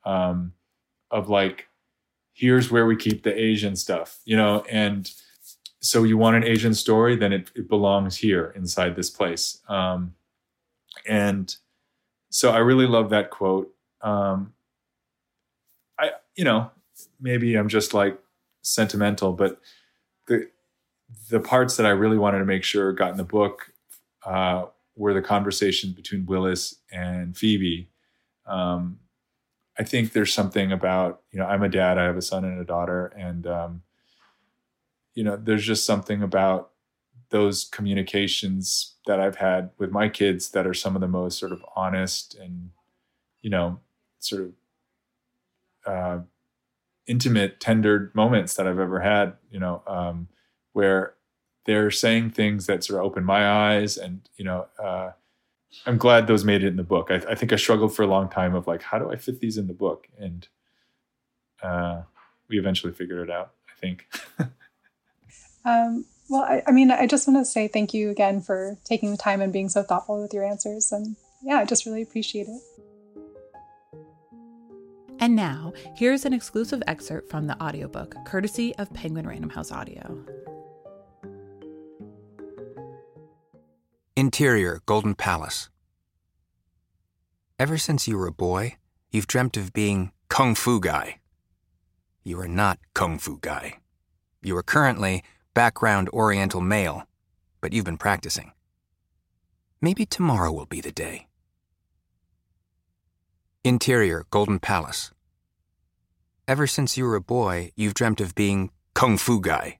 um, 0.03 0.53
of 1.11 1.29
like 1.29 1.67
here's 2.33 2.71
where 2.71 2.85
we 2.85 2.95
keep 2.95 3.23
the 3.23 3.39
Asian 3.39 3.75
stuff. 3.75 4.19
You 4.25 4.37
know, 4.37 4.63
and 4.69 5.11
so 5.81 6.03
you 6.03 6.17
want 6.17 6.35
an 6.35 6.43
Asian 6.43 6.73
story, 6.73 7.15
then 7.15 7.31
it, 7.31 7.51
it 7.55 7.69
belongs 7.69 8.17
here 8.17 8.51
inside 8.55 8.95
this 8.95 9.09
place. 9.09 9.61
Um, 9.69 10.15
and 11.07 11.55
so 12.29 12.51
I 12.51 12.57
really 12.57 12.87
love 12.87 13.11
that 13.11 13.29
quote. 13.29 13.73
Um, 14.01 14.53
I 15.99 16.11
you 16.35 16.43
know 16.43 16.71
maybe 17.19 17.55
I'm 17.55 17.69
just 17.69 17.93
like 17.93 18.17
sentimental, 18.63 19.33
but 19.33 19.61
the 20.27 20.49
the 21.29 21.39
parts 21.39 21.77
that 21.77 21.85
I 21.85 21.89
really 21.89 22.17
wanted 22.17 22.39
to 22.39 22.45
make 22.45 22.63
sure 22.63 22.91
got 22.93 23.11
in 23.11 23.17
the 23.17 23.23
book 23.23 23.71
uh, 24.25 24.65
were 24.95 25.13
the 25.13 25.21
conversations 25.21 25.93
between 25.93 26.25
Willis 26.25 26.75
and 26.91 27.37
Phoebe. 27.37 27.89
Um, 28.45 28.99
I 29.79 29.83
think 29.83 30.13
there's 30.13 30.33
something 30.33 30.71
about 30.71 31.21
you 31.31 31.39
know 31.39 31.45
I'm 31.45 31.63
a 31.63 31.69
dad, 31.69 31.97
I 31.97 32.05
have 32.05 32.17
a 32.17 32.21
son 32.21 32.45
and 32.45 32.59
a 32.59 32.65
daughter, 32.65 33.07
and 33.17 33.45
um, 33.45 33.81
you 35.13 35.23
know 35.23 35.37
there's 35.37 35.65
just 35.65 35.85
something 35.85 36.23
about 36.23 36.71
those 37.29 37.65
communications 37.65 38.95
that 39.05 39.19
I've 39.19 39.35
had 39.35 39.71
with 39.77 39.91
my 39.91 40.09
kids 40.09 40.49
that 40.51 40.65
are 40.65 40.73
some 40.73 40.95
of 40.95 41.01
the 41.01 41.07
most 41.07 41.37
sort 41.37 41.51
of 41.51 41.63
honest 41.75 42.35
and 42.35 42.71
you 43.41 43.49
know 43.49 43.79
sort 44.19 44.43
of 44.43 44.51
uh, 45.85 46.19
intimate, 47.05 47.59
tendered 47.59 48.13
moments 48.15 48.55
that 48.55 48.67
I've 48.67 48.79
ever 48.79 48.99
had. 48.99 49.33
You 49.51 49.59
know, 49.59 49.83
um, 49.85 50.27
where 50.73 51.13
they're 51.67 51.91
saying 51.91 52.31
things 52.31 52.65
that 52.65 52.83
sort 52.83 52.99
of 52.99 53.05
open 53.05 53.23
my 53.23 53.47
eyes 53.47 53.97
and 53.97 54.27
you 54.37 54.45
know 54.45 54.65
uh, 54.83 55.11
i'm 55.85 55.97
glad 55.97 56.25
those 56.25 56.43
made 56.43 56.63
it 56.63 56.67
in 56.67 56.77
the 56.77 56.83
book. 56.83 57.11
I, 57.11 57.15
I, 57.29 57.35
think 57.35 57.53
i 57.53 57.57
struggled 57.57 57.95
for 57.95 58.01
a 58.01 58.07
long 58.07 58.29
time 58.29 58.55
of 58.55 58.65
like 58.65 58.81
how 58.81 58.97
do 58.97 59.11
i 59.11 59.15
fit 59.15 59.39
these 59.39 59.57
in 59.57 59.67
the 59.67 59.73
book? 59.73 60.07
And 60.17 60.47
uh, 61.61 62.01
we 62.49 62.57
eventually 62.57 62.93
figured 62.93 63.29
it 63.29 63.31
out 63.31 63.51
i 63.69 63.79
think. 63.79 64.07
Um, 65.65 66.05
well 66.29 66.43
I, 66.43 66.63
I 66.65 66.71
mean 66.71 66.91
i 66.91 67.05
just 67.05 67.27
want 67.27 67.41
to 67.41 67.43
say 67.43 67.67
thank 67.67 67.93
you 67.93 68.09
again 68.09 68.39
for 68.39 68.77
taking 68.85 69.11
the 69.11 69.17
time 69.17 69.41
and 69.41 69.51
being 69.51 69.67
so 69.67 69.83
thoughtful 69.83 70.21
with 70.21 70.33
your 70.33 70.45
answers. 70.45 70.93
And 70.93 71.17
yeah 71.43 71.57
i 71.57 71.65
just 71.65 71.85
really 71.85 72.01
appreciate 72.01 72.47
it. 72.47 72.61
And 75.19 75.35
now, 75.35 75.73
here's 75.95 76.25
an 76.25 76.31
exclusive 76.31 76.81
excerpt 76.87 77.29
from 77.29 77.47
the 77.47 77.61
audiobook, 77.61 78.15
courtesy 78.25 78.73
of 78.77 78.93
Penguin 78.93 79.27
Random 79.27 79.49
House 79.49 79.71
Audio. 79.71 80.23
Interior 84.17 84.81
Golden 84.87 85.13
Palace. 85.13 85.69
Ever 87.59 87.77
since 87.77 88.07
you 88.07 88.17
were 88.17 88.25
a 88.25 88.31
boy, 88.31 88.77
you've 89.11 89.27
dreamt 89.27 89.57
of 89.57 89.73
being 89.73 90.11
Kung 90.27 90.55
Fu 90.55 90.79
Guy. 90.79 91.19
You 92.23 92.39
are 92.39 92.47
not 92.47 92.79
Kung 92.95 93.19
Fu 93.19 93.37
Guy. 93.39 93.75
You 94.41 94.57
are 94.57 94.63
currently 94.63 95.23
background 95.53 96.09
Oriental 96.09 96.61
male, 96.61 97.03
but 97.61 97.73
you've 97.73 97.85
been 97.85 97.99
practicing. 97.99 98.53
Maybe 99.81 100.03
tomorrow 100.03 100.51
will 100.51 100.65
be 100.65 100.81
the 100.81 100.91
day. 100.91 101.27
Interior 103.63 104.25
Golden 104.31 104.57
Palace. 104.57 105.11
Ever 106.47 106.65
since 106.65 106.97
you 106.97 107.05
were 107.05 107.17
a 107.17 107.21
boy, 107.21 107.71
you've 107.75 107.93
dreamt 107.93 108.19
of 108.19 108.33
being 108.33 108.71
Kung 108.95 109.17
Fu 109.17 109.39
Guy. 109.39 109.77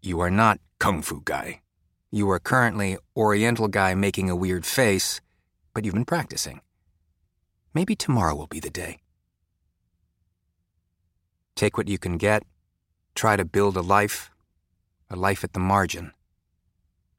You 0.00 0.20
are 0.20 0.30
not 0.30 0.60
Kung 0.78 1.02
Fu 1.02 1.22
Guy. 1.24 1.62
You 2.10 2.30
are 2.30 2.38
currently 2.38 2.96
Oriental 3.14 3.68
guy 3.68 3.94
making 3.94 4.30
a 4.30 4.36
weird 4.36 4.64
face, 4.64 5.20
but 5.74 5.84
you've 5.84 5.92
been 5.92 6.06
practicing. 6.06 6.62
Maybe 7.74 7.94
tomorrow 7.94 8.34
will 8.34 8.46
be 8.46 8.60
the 8.60 8.70
day. 8.70 9.00
Take 11.54 11.76
what 11.76 11.88
you 11.88 11.98
can 11.98 12.16
get, 12.16 12.44
try 13.14 13.36
to 13.36 13.44
build 13.44 13.76
a 13.76 13.82
life, 13.82 14.30
a 15.10 15.16
life 15.16 15.44
at 15.44 15.52
the 15.52 15.60
margin, 15.60 16.12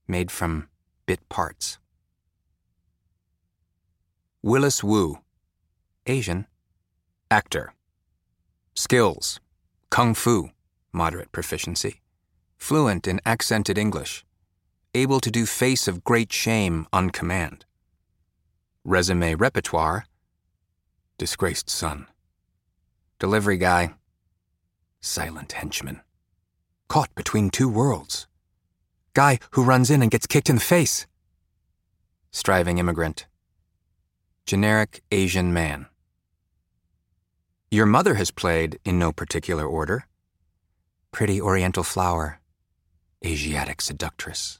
made 0.07 0.31
from 0.31 0.69
bit 1.05 1.19
parts. 1.29 1.77
Willis 4.41 4.83
Wu, 4.83 5.19
Asian, 6.07 6.47
actor. 7.29 7.73
Skills 8.73 9.39
Kung 9.91 10.15
Fu, 10.15 10.49
moderate 10.91 11.31
proficiency. 11.31 12.01
Fluent 12.57 13.07
in 13.07 13.21
accented 13.23 13.77
English 13.77 14.25
able 14.93 15.19
to 15.19 15.29
do 15.29 15.45
face 15.45 15.87
of 15.87 16.03
great 16.03 16.33
shame 16.33 16.87
on 16.91 17.09
command. 17.09 17.65
Resume 18.83 19.35
repertoire 19.35 20.05
disgraced 21.17 21.69
son. 21.69 22.07
Delivery 23.19 23.57
guy 23.57 23.93
silent 25.01 25.53
henchman. 25.53 26.01
Caught 26.87 27.13
between 27.15 27.49
two 27.49 27.69
worlds. 27.69 28.27
Guy 29.13 29.39
who 29.51 29.63
runs 29.63 29.89
in 29.89 30.01
and 30.01 30.11
gets 30.11 30.27
kicked 30.27 30.49
in 30.49 30.55
the 30.55 30.61
face. 30.61 31.07
Striving 32.31 32.77
immigrant. 32.77 33.25
Generic 34.45 35.01
Asian 35.11 35.53
man. 35.53 35.85
Your 37.71 37.85
mother 37.85 38.15
has 38.15 38.31
played 38.31 38.79
in 38.83 38.97
no 38.97 39.11
particular 39.11 39.65
order. 39.65 40.07
Pretty 41.11 41.39
Oriental 41.39 41.83
flower, 41.83 42.39
Asiatic 43.25 43.81
seductress 43.81 44.59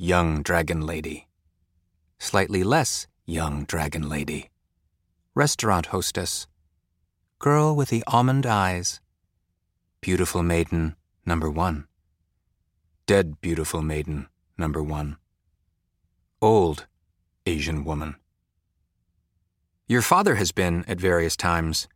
young 0.00 0.42
dragon 0.44 0.86
lady. 0.86 1.26
Slightly 2.20 2.62
less 2.62 3.08
young 3.26 3.64
dragon 3.64 4.08
lady. 4.08 4.48
Restaurant 5.34 5.86
hostess. 5.86 6.46
Girl 7.40 7.74
with 7.74 7.88
the 7.88 8.04
almond 8.06 8.46
eyes. 8.46 9.00
Beautiful 10.00 10.44
maiden, 10.44 10.94
number 11.26 11.50
one. 11.50 11.88
Dead 13.06 13.40
beautiful 13.40 13.82
maiden, 13.82 14.28
number 14.56 14.80
one. 14.80 15.16
Old 16.40 16.86
Asian 17.44 17.84
woman. 17.84 18.14
Your 19.88 20.02
father 20.02 20.36
has 20.36 20.52
been, 20.52 20.84
at 20.86 21.00
various 21.00 21.36
times, 21.36 21.88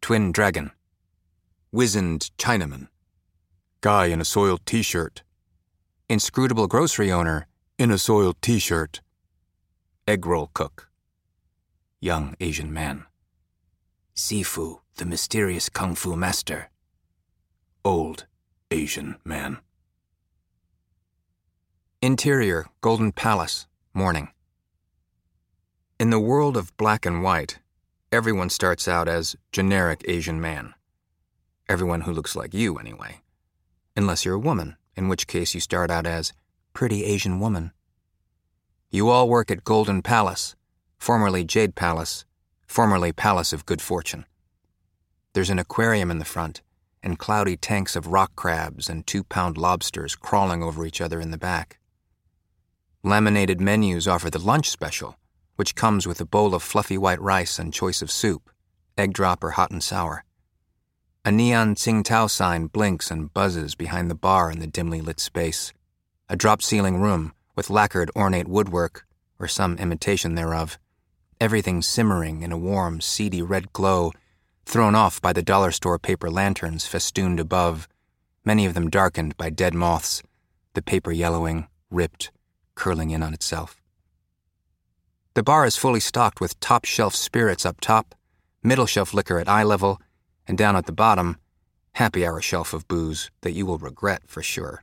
twin 0.00 0.32
dragon, 0.32 0.72
wizened 1.70 2.30
Chinaman, 2.36 2.88
guy 3.80 4.06
in 4.06 4.20
a 4.20 4.24
soiled 4.24 4.66
t 4.66 4.82
shirt, 4.82 5.22
inscrutable 6.10 6.66
grocery 6.66 7.12
owner 7.12 7.46
in 7.78 7.90
a 7.90 7.98
soiled 7.98 8.40
t 8.40 8.58
shirt, 8.58 9.02
egg 10.06 10.24
roll 10.24 10.50
cook, 10.54 10.88
young 12.00 12.34
Asian 12.40 12.72
man, 12.72 13.04
Sifu, 14.16 14.80
the 14.96 15.04
mysterious 15.04 15.68
kung 15.68 15.94
fu 15.94 16.16
master, 16.16 16.70
old 17.84 18.24
Asian 18.70 19.16
man. 19.22 19.58
Interior 22.00 22.64
Golden 22.80 23.12
Palace, 23.12 23.66
morning. 23.92 24.28
In 26.00 26.08
the 26.08 26.18
world 26.18 26.56
of 26.56 26.74
black 26.78 27.04
and 27.04 27.22
white, 27.22 27.58
everyone 28.10 28.48
starts 28.48 28.88
out 28.88 29.08
as 29.08 29.36
generic 29.52 30.06
Asian 30.08 30.40
man. 30.40 30.72
Everyone 31.68 32.02
who 32.02 32.12
looks 32.12 32.34
like 32.34 32.54
you, 32.54 32.76
anyway. 32.76 33.20
Unless 33.94 34.24
you're 34.24 34.36
a 34.36 34.38
woman, 34.38 34.77
in 34.98 35.08
which 35.08 35.28
case 35.28 35.54
you 35.54 35.60
start 35.60 35.90
out 35.92 36.06
as 36.06 36.32
pretty 36.72 37.04
Asian 37.04 37.38
woman. 37.38 37.72
You 38.90 39.08
all 39.08 39.28
work 39.28 39.48
at 39.48 39.62
Golden 39.62 40.02
Palace, 40.02 40.56
formerly 40.98 41.44
Jade 41.44 41.76
Palace, 41.76 42.24
formerly 42.66 43.12
Palace 43.12 43.52
of 43.52 43.64
Good 43.64 43.80
Fortune. 43.80 44.26
There's 45.34 45.50
an 45.50 45.58
aquarium 45.60 46.10
in 46.10 46.18
the 46.18 46.24
front, 46.24 46.62
and 47.00 47.16
cloudy 47.16 47.56
tanks 47.56 47.94
of 47.94 48.08
rock 48.08 48.32
crabs 48.34 48.88
and 48.88 49.06
two 49.06 49.22
pound 49.22 49.56
lobsters 49.56 50.16
crawling 50.16 50.64
over 50.64 50.84
each 50.84 51.00
other 51.00 51.20
in 51.20 51.30
the 51.30 51.38
back. 51.38 51.78
Laminated 53.04 53.60
menus 53.60 54.08
offer 54.08 54.30
the 54.30 54.40
lunch 54.40 54.68
special, 54.68 55.16
which 55.54 55.76
comes 55.76 56.08
with 56.08 56.20
a 56.20 56.26
bowl 56.26 56.56
of 56.56 56.62
fluffy 56.62 56.98
white 56.98 57.20
rice 57.20 57.56
and 57.60 57.72
choice 57.72 58.02
of 58.02 58.10
soup, 58.10 58.50
egg 58.96 59.12
drop 59.12 59.44
or 59.44 59.50
hot 59.50 59.70
and 59.70 59.82
sour. 59.82 60.24
A 61.28 61.30
neon 61.30 61.74
Tsingtao 61.74 62.30
sign 62.30 62.68
blinks 62.68 63.10
and 63.10 63.30
buzzes 63.34 63.74
behind 63.74 64.10
the 64.10 64.14
bar 64.14 64.50
in 64.50 64.60
the 64.60 64.66
dimly 64.66 65.02
lit 65.02 65.20
space. 65.20 65.74
A 66.30 66.36
drop 66.36 66.62
ceiling 66.62 66.96
room 67.02 67.34
with 67.54 67.68
lacquered 67.68 68.10
ornate 68.16 68.48
woodwork, 68.48 69.06
or 69.38 69.46
some 69.46 69.76
imitation 69.76 70.36
thereof. 70.36 70.78
Everything 71.38 71.82
simmering 71.82 72.40
in 72.40 72.50
a 72.50 72.56
warm, 72.56 73.02
seedy 73.02 73.42
red 73.42 73.74
glow 73.74 74.10
thrown 74.64 74.94
off 74.94 75.20
by 75.20 75.34
the 75.34 75.42
dollar 75.42 75.70
store 75.70 75.98
paper 75.98 76.30
lanterns 76.30 76.86
festooned 76.86 77.38
above, 77.38 77.88
many 78.42 78.64
of 78.64 78.72
them 78.72 78.88
darkened 78.88 79.36
by 79.36 79.50
dead 79.50 79.74
moths, 79.74 80.22
the 80.72 80.80
paper 80.80 81.12
yellowing, 81.12 81.68
ripped, 81.90 82.30
curling 82.74 83.10
in 83.10 83.22
on 83.22 83.34
itself. 83.34 83.82
The 85.34 85.42
bar 85.42 85.66
is 85.66 85.76
fully 85.76 86.00
stocked 86.00 86.40
with 86.40 86.58
top 86.58 86.86
shelf 86.86 87.14
spirits 87.14 87.66
up 87.66 87.82
top, 87.82 88.14
middle 88.62 88.86
shelf 88.86 89.12
liquor 89.12 89.38
at 89.38 89.46
eye 89.46 89.62
level, 89.62 90.00
and 90.48 90.58
down 90.58 90.74
at 90.74 90.86
the 90.86 90.92
bottom, 90.92 91.36
happy 91.92 92.26
hour 92.26 92.40
shelf 92.40 92.72
of 92.72 92.88
booze 92.88 93.30
that 93.42 93.52
you 93.52 93.66
will 93.66 93.78
regret 93.78 94.22
for 94.26 94.42
sure. 94.42 94.82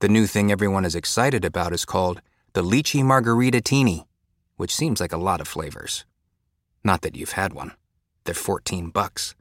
The 0.00 0.08
new 0.08 0.26
thing 0.26 0.50
everyone 0.50 0.84
is 0.84 0.94
excited 0.94 1.44
about 1.44 1.72
is 1.72 1.84
called 1.84 2.20
the 2.52 2.62
Lychee 2.62 3.04
Margarita 3.04 3.60
Teeny, 3.60 4.06
which 4.56 4.74
seems 4.74 5.00
like 5.00 5.12
a 5.12 5.16
lot 5.16 5.40
of 5.40 5.48
flavors. 5.48 6.04
Not 6.82 7.02
that 7.02 7.16
you've 7.16 7.32
had 7.32 7.52
one. 7.52 7.72
They're 8.24 8.34
14 8.34 8.90
bucks. 8.90 9.34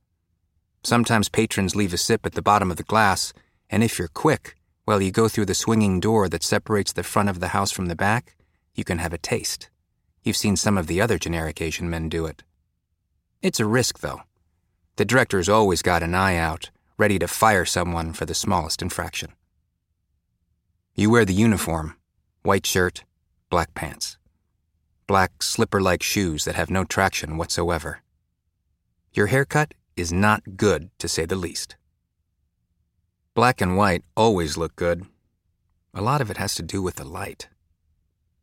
Sometimes 0.84 1.30
patrons 1.30 1.76
leave 1.76 1.94
a 1.94 1.98
sip 1.98 2.26
at 2.26 2.34
the 2.34 2.42
bottom 2.42 2.72
of 2.72 2.78
the 2.78 2.84
glass, 2.84 3.34
and 3.70 3.84
if 3.84 3.98
you're 4.00 4.08
quick, 4.08 4.56
while 4.86 5.02
you 5.02 5.12
go 5.12 5.28
through 5.28 5.46
the 5.46 5.54
swinging 5.54 6.00
door 6.00 6.30
that 6.30 6.44
separates 6.44 6.94
the 6.94 7.04
front 7.04 7.28
of 7.28 7.40
the 7.40 7.50
house 7.50 7.72
from 7.72 7.88
the 7.88 7.96
back, 7.96 8.36
you 8.74 8.84
can 8.84 9.00
have 9.00 9.14
a 9.14 9.18
taste. 9.18 9.70
You've 10.24 10.38
seen 10.38 10.56
some 10.56 10.78
of 10.78 10.88
the 10.88 11.02
other 11.02 11.18
generic 11.18 11.62
Asian 11.62 11.90
men 11.90 12.08
do 12.08 12.26
it. 12.26 12.44
It's 13.42 13.60
a 13.60 13.66
risk, 13.66 14.00
though. 14.00 14.22
The 14.98 15.06
director's 15.06 15.48
always 15.48 15.84
got 15.84 16.02
an 16.02 16.16
eye 16.16 16.38
out, 16.38 16.72
ready 16.98 17.20
to 17.20 17.28
fire 17.28 17.66
someone 17.66 18.14
for 18.14 18.26
the 18.26 18.34
smallest 18.34 18.82
infraction. 18.82 19.32
You 20.96 21.12
wear 21.12 21.24
the 21.24 21.34
uniform 21.34 21.96
white 22.42 22.66
shirt, 22.66 23.04
black 23.52 23.76
pants, 23.76 24.18
black 25.06 25.44
slipper 25.44 25.80
like 25.80 26.02
shoes 26.02 26.46
that 26.46 26.56
have 26.56 26.72
no 26.72 26.84
traction 26.84 27.38
whatsoever. 27.38 28.02
Your 29.14 29.28
haircut 29.28 29.76
is 29.96 30.12
not 30.12 30.58
good, 30.58 30.90
to 30.98 31.08
say 31.08 31.26
the 31.26 31.36
least. 31.36 31.76
Black 33.36 33.62
and 33.62 33.78
white 33.78 34.04
always 34.16 34.58
look 34.58 34.76
good. 34.76 35.06
A 35.94 36.02
lot 36.02 36.22
of 36.22 36.32
it 36.32 36.38
has 36.38 36.56
to 36.56 36.64
do 36.64 36.82
with 36.82 36.96
the 36.96 37.06
light. 37.06 37.50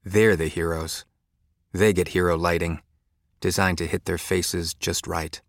They're 0.05 0.37
the 0.37 0.47
heroes. 0.47 1.05
They 1.73 1.93
get 1.93 2.09
hero 2.09 2.39
lighting, 2.39 2.81
designed 3.41 3.79
to 3.79 3.89
hit 3.89 4.05
their 4.05 4.19
faces 4.19 4.73
just 4.75 5.09
right. 5.09 5.41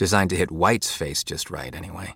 Designed 0.00 0.30
to 0.30 0.36
hit 0.36 0.50
White's 0.50 0.90
face 0.90 1.22
just 1.22 1.50
right, 1.50 1.74
anyway. 1.74 2.14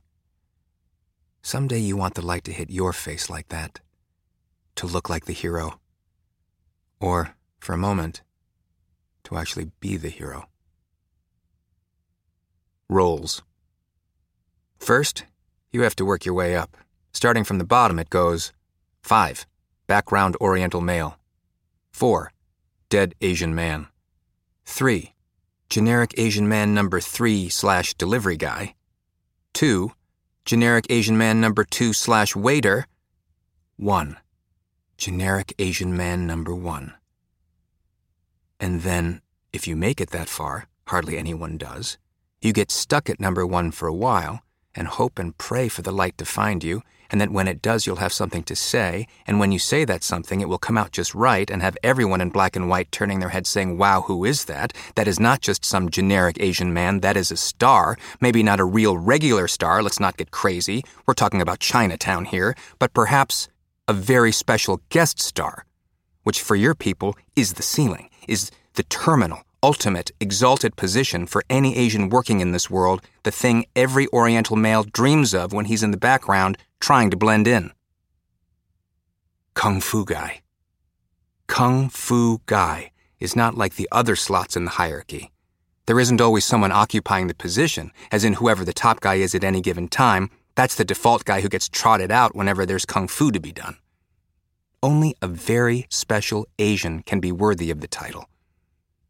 Someday 1.42 1.80
you 1.80 1.98
want 1.98 2.14
the 2.14 2.24
light 2.24 2.42
to 2.44 2.50
hit 2.50 2.70
your 2.70 2.94
face 2.94 3.28
like 3.28 3.48
that. 3.50 3.80
To 4.76 4.86
look 4.86 5.10
like 5.10 5.26
the 5.26 5.34
hero. 5.34 5.78
Or, 6.98 7.36
for 7.58 7.74
a 7.74 7.84
moment, 7.88 8.22
to 9.24 9.36
actually 9.36 9.70
be 9.80 9.98
the 9.98 10.08
hero. 10.08 10.48
Roles. 12.88 13.42
First, 14.78 15.26
you 15.70 15.82
have 15.82 15.96
to 15.96 16.06
work 16.06 16.24
your 16.24 16.34
way 16.34 16.56
up. 16.56 16.78
Starting 17.12 17.44
from 17.44 17.58
the 17.58 17.66
bottom, 17.66 17.98
it 17.98 18.08
goes 18.08 18.54
5. 19.02 19.44
Background 19.86 20.38
Oriental 20.40 20.80
male. 20.80 21.18
4. 21.92 22.32
Dead 22.88 23.14
Asian 23.20 23.54
man. 23.54 23.88
3. 24.64 25.13
Generic 25.74 26.14
Asian 26.16 26.46
man 26.46 26.72
number 26.72 27.00
3 27.00 27.48
slash 27.48 27.94
delivery 27.94 28.36
guy. 28.36 28.76
2. 29.54 29.90
Generic 30.44 30.86
Asian 30.88 31.18
man 31.18 31.40
number 31.40 31.64
2 31.64 31.92
slash 31.92 32.36
waiter. 32.36 32.86
1. 33.76 34.16
Generic 34.96 35.52
Asian 35.58 35.96
man 35.96 36.28
number 36.28 36.54
1. 36.54 36.94
And 38.60 38.82
then, 38.82 39.20
if 39.52 39.66
you 39.66 39.74
make 39.74 40.00
it 40.00 40.10
that 40.10 40.28
far, 40.28 40.68
hardly 40.86 41.18
anyone 41.18 41.58
does, 41.58 41.98
you 42.40 42.52
get 42.52 42.70
stuck 42.70 43.10
at 43.10 43.18
number 43.18 43.44
one 43.44 43.72
for 43.72 43.88
a 43.88 44.00
while 44.06 44.44
and 44.76 44.86
hope 44.86 45.18
and 45.18 45.36
pray 45.38 45.66
for 45.66 45.82
the 45.82 45.90
light 45.90 46.16
to 46.18 46.24
find 46.24 46.62
you, 46.62 46.82
and 47.14 47.20
that 47.20 47.30
when 47.30 47.46
it 47.46 47.62
does, 47.62 47.86
you'll 47.86 48.02
have 48.02 48.12
something 48.12 48.42
to 48.42 48.56
say, 48.56 49.06
and 49.24 49.38
when 49.38 49.52
you 49.52 49.58
say 49.60 49.84
that 49.84 50.02
something, 50.02 50.40
it 50.40 50.48
will 50.48 50.58
come 50.58 50.76
out 50.76 50.90
just 50.90 51.14
right 51.14 51.48
and 51.48 51.62
have 51.62 51.78
everyone 51.80 52.20
in 52.20 52.28
black 52.28 52.56
and 52.56 52.68
white 52.68 52.90
turning 52.90 53.20
their 53.20 53.28
heads 53.28 53.48
saying, 53.48 53.78
Wow, 53.78 54.00
who 54.00 54.24
is 54.24 54.46
that? 54.46 54.72
That 54.96 55.06
is 55.06 55.20
not 55.20 55.40
just 55.40 55.64
some 55.64 55.90
generic 55.90 56.38
Asian 56.40 56.74
man, 56.74 57.02
that 57.02 57.16
is 57.16 57.30
a 57.30 57.36
star. 57.36 57.96
Maybe 58.20 58.42
not 58.42 58.58
a 58.58 58.64
real 58.64 58.98
regular 58.98 59.46
star, 59.46 59.80
let's 59.80 60.00
not 60.00 60.16
get 60.16 60.32
crazy. 60.32 60.82
We're 61.06 61.14
talking 61.14 61.40
about 61.40 61.60
Chinatown 61.60 62.24
here, 62.24 62.56
but 62.80 62.92
perhaps 62.92 63.48
a 63.86 63.92
very 63.92 64.32
special 64.32 64.80
guest 64.88 65.20
star, 65.20 65.66
which 66.24 66.42
for 66.42 66.56
your 66.56 66.74
people 66.74 67.14
is 67.36 67.52
the 67.52 67.62
ceiling, 67.62 68.10
is 68.26 68.50
the 68.72 68.82
terminal, 68.82 69.44
ultimate, 69.62 70.10
exalted 70.18 70.74
position 70.74 71.28
for 71.28 71.44
any 71.48 71.76
Asian 71.76 72.08
working 72.08 72.40
in 72.40 72.50
this 72.50 72.68
world, 72.68 73.02
the 73.22 73.30
thing 73.30 73.66
every 73.76 74.08
Oriental 74.08 74.56
male 74.56 74.82
dreams 74.82 75.32
of 75.32 75.52
when 75.52 75.66
he's 75.66 75.84
in 75.84 75.92
the 75.92 75.96
background 75.96 76.58
trying 76.84 77.08
to 77.08 77.16
blend 77.16 77.48
in. 77.48 77.72
Kung 79.54 79.80
Fu 79.80 80.04
Guy. 80.04 80.42
Kung 81.46 81.88
Fu 81.88 82.42
Guy 82.44 82.92
is 83.18 83.34
not 83.34 83.56
like 83.56 83.76
the 83.76 83.88
other 83.90 84.14
slots 84.14 84.54
in 84.54 84.66
the 84.66 84.72
hierarchy. 84.72 85.30
There 85.86 85.98
isn't 85.98 86.20
always 86.20 86.44
someone 86.44 86.72
occupying 86.72 87.26
the 87.26 87.34
position, 87.34 87.90
as 88.12 88.22
in 88.22 88.34
whoever 88.34 88.66
the 88.66 88.74
top 88.74 89.00
guy 89.00 89.14
is 89.14 89.34
at 89.34 89.44
any 89.44 89.62
given 89.62 89.88
time, 89.88 90.28
that's 90.56 90.74
the 90.74 90.84
default 90.84 91.24
guy 91.24 91.40
who 91.40 91.48
gets 91.48 91.70
trotted 91.70 92.10
out 92.10 92.36
whenever 92.36 92.66
there's 92.66 92.84
kung 92.84 93.08
fu 93.08 93.32
to 93.32 93.40
be 93.40 93.52
done. 93.52 93.76
Only 94.82 95.14
a 95.22 95.26
very 95.26 95.86
special 95.88 96.46
Asian 96.58 97.02
can 97.02 97.18
be 97.18 97.32
worthy 97.32 97.70
of 97.70 97.80
the 97.80 97.88
title. 97.88 98.28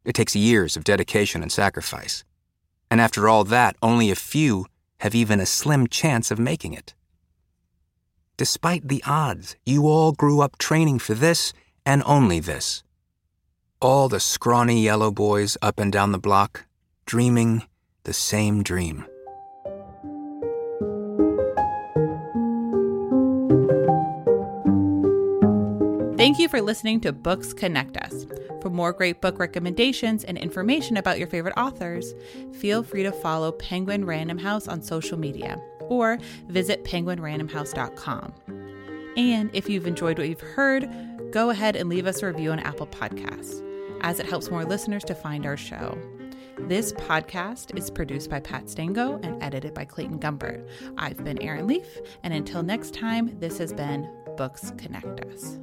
It 0.04 0.14
takes 0.14 0.36
years 0.36 0.76
of 0.76 0.84
dedication 0.84 1.42
and 1.42 1.50
sacrifice. 1.50 2.22
And 2.88 3.00
after 3.00 3.28
all 3.28 3.42
that, 3.42 3.74
only 3.82 4.12
a 4.12 4.26
few 4.32 4.66
have 4.98 5.16
even 5.16 5.40
a 5.40 5.46
slim 5.46 5.88
chance 5.88 6.30
of 6.30 6.38
making 6.38 6.72
it. 6.72 6.94
Despite 8.36 8.88
the 8.88 9.02
odds, 9.06 9.54
you 9.64 9.86
all 9.86 10.10
grew 10.10 10.40
up 10.40 10.58
training 10.58 10.98
for 10.98 11.14
this 11.14 11.52
and 11.86 12.02
only 12.04 12.40
this. 12.40 12.82
All 13.80 14.08
the 14.08 14.18
scrawny 14.18 14.82
yellow 14.82 15.12
boys 15.12 15.56
up 15.62 15.78
and 15.78 15.92
down 15.92 16.10
the 16.10 16.18
block, 16.18 16.66
dreaming 17.06 17.62
the 18.02 18.12
same 18.12 18.64
dream. 18.64 19.04
Thank 26.16 26.38
you 26.38 26.48
for 26.48 26.60
listening 26.60 27.00
to 27.02 27.12
Books 27.12 27.52
Connect 27.52 27.96
Us. 27.98 28.26
For 28.62 28.70
more 28.70 28.92
great 28.92 29.20
book 29.20 29.38
recommendations 29.38 30.24
and 30.24 30.38
information 30.38 30.96
about 30.96 31.18
your 31.18 31.28
favorite 31.28 31.54
authors, 31.56 32.14
feel 32.54 32.82
free 32.82 33.04
to 33.04 33.12
follow 33.12 33.52
Penguin 33.52 34.06
Random 34.06 34.38
House 34.38 34.66
on 34.66 34.82
social 34.82 35.18
media 35.18 35.60
or 35.88 36.18
visit 36.48 36.84
penguinrandomhouse.com. 36.84 38.32
And 39.16 39.50
if 39.52 39.68
you've 39.68 39.86
enjoyed 39.86 40.18
what 40.18 40.28
you've 40.28 40.40
heard, 40.40 40.90
go 41.30 41.50
ahead 41.50 41.76
and 41.76 41.88
leave 41.88 42.06
us 42.06 42.22
a 42.22 42.26
review 42.26 42.50
on 42.50 42.58
Apple 42.60 42.86
Podcasts, 42.86 43.62
as 44.00 44.18
it 44.18 44.26
helps 44.26 44.50
more 44.50 44.64
listeners 44.64 45.04
to 45.04 45.14
find 45.14 45.46
our 45.46 45.56
show. 45.56 45.96
This 46.58 46.92
podcast 46.92 47.76
is 47.76 47.90
produced 47.90 48.30
by 48.30 48.40
Pat 48.40 48.70
Stango 48.70 49.18
and 49.22 49.42
edited 49.42 49.74
by 49.74 49.84
Clayton 49.84 50.18
Gumbert. 50.20 50.66
I've 50.96 51.22
been 51.22 51.40
Erin 51.42 51.66
Leaf, 51.66 52.00
and 52.22 52.32
until 52.32 52.62
next 52.62 52.94
time, 52.94 53.38
this 53.38 53.58
has 53.58 53.72
been 53.72 54.08
Books 54.36 54.72
Connect 54.78 55.24
Us. 55.26 55.58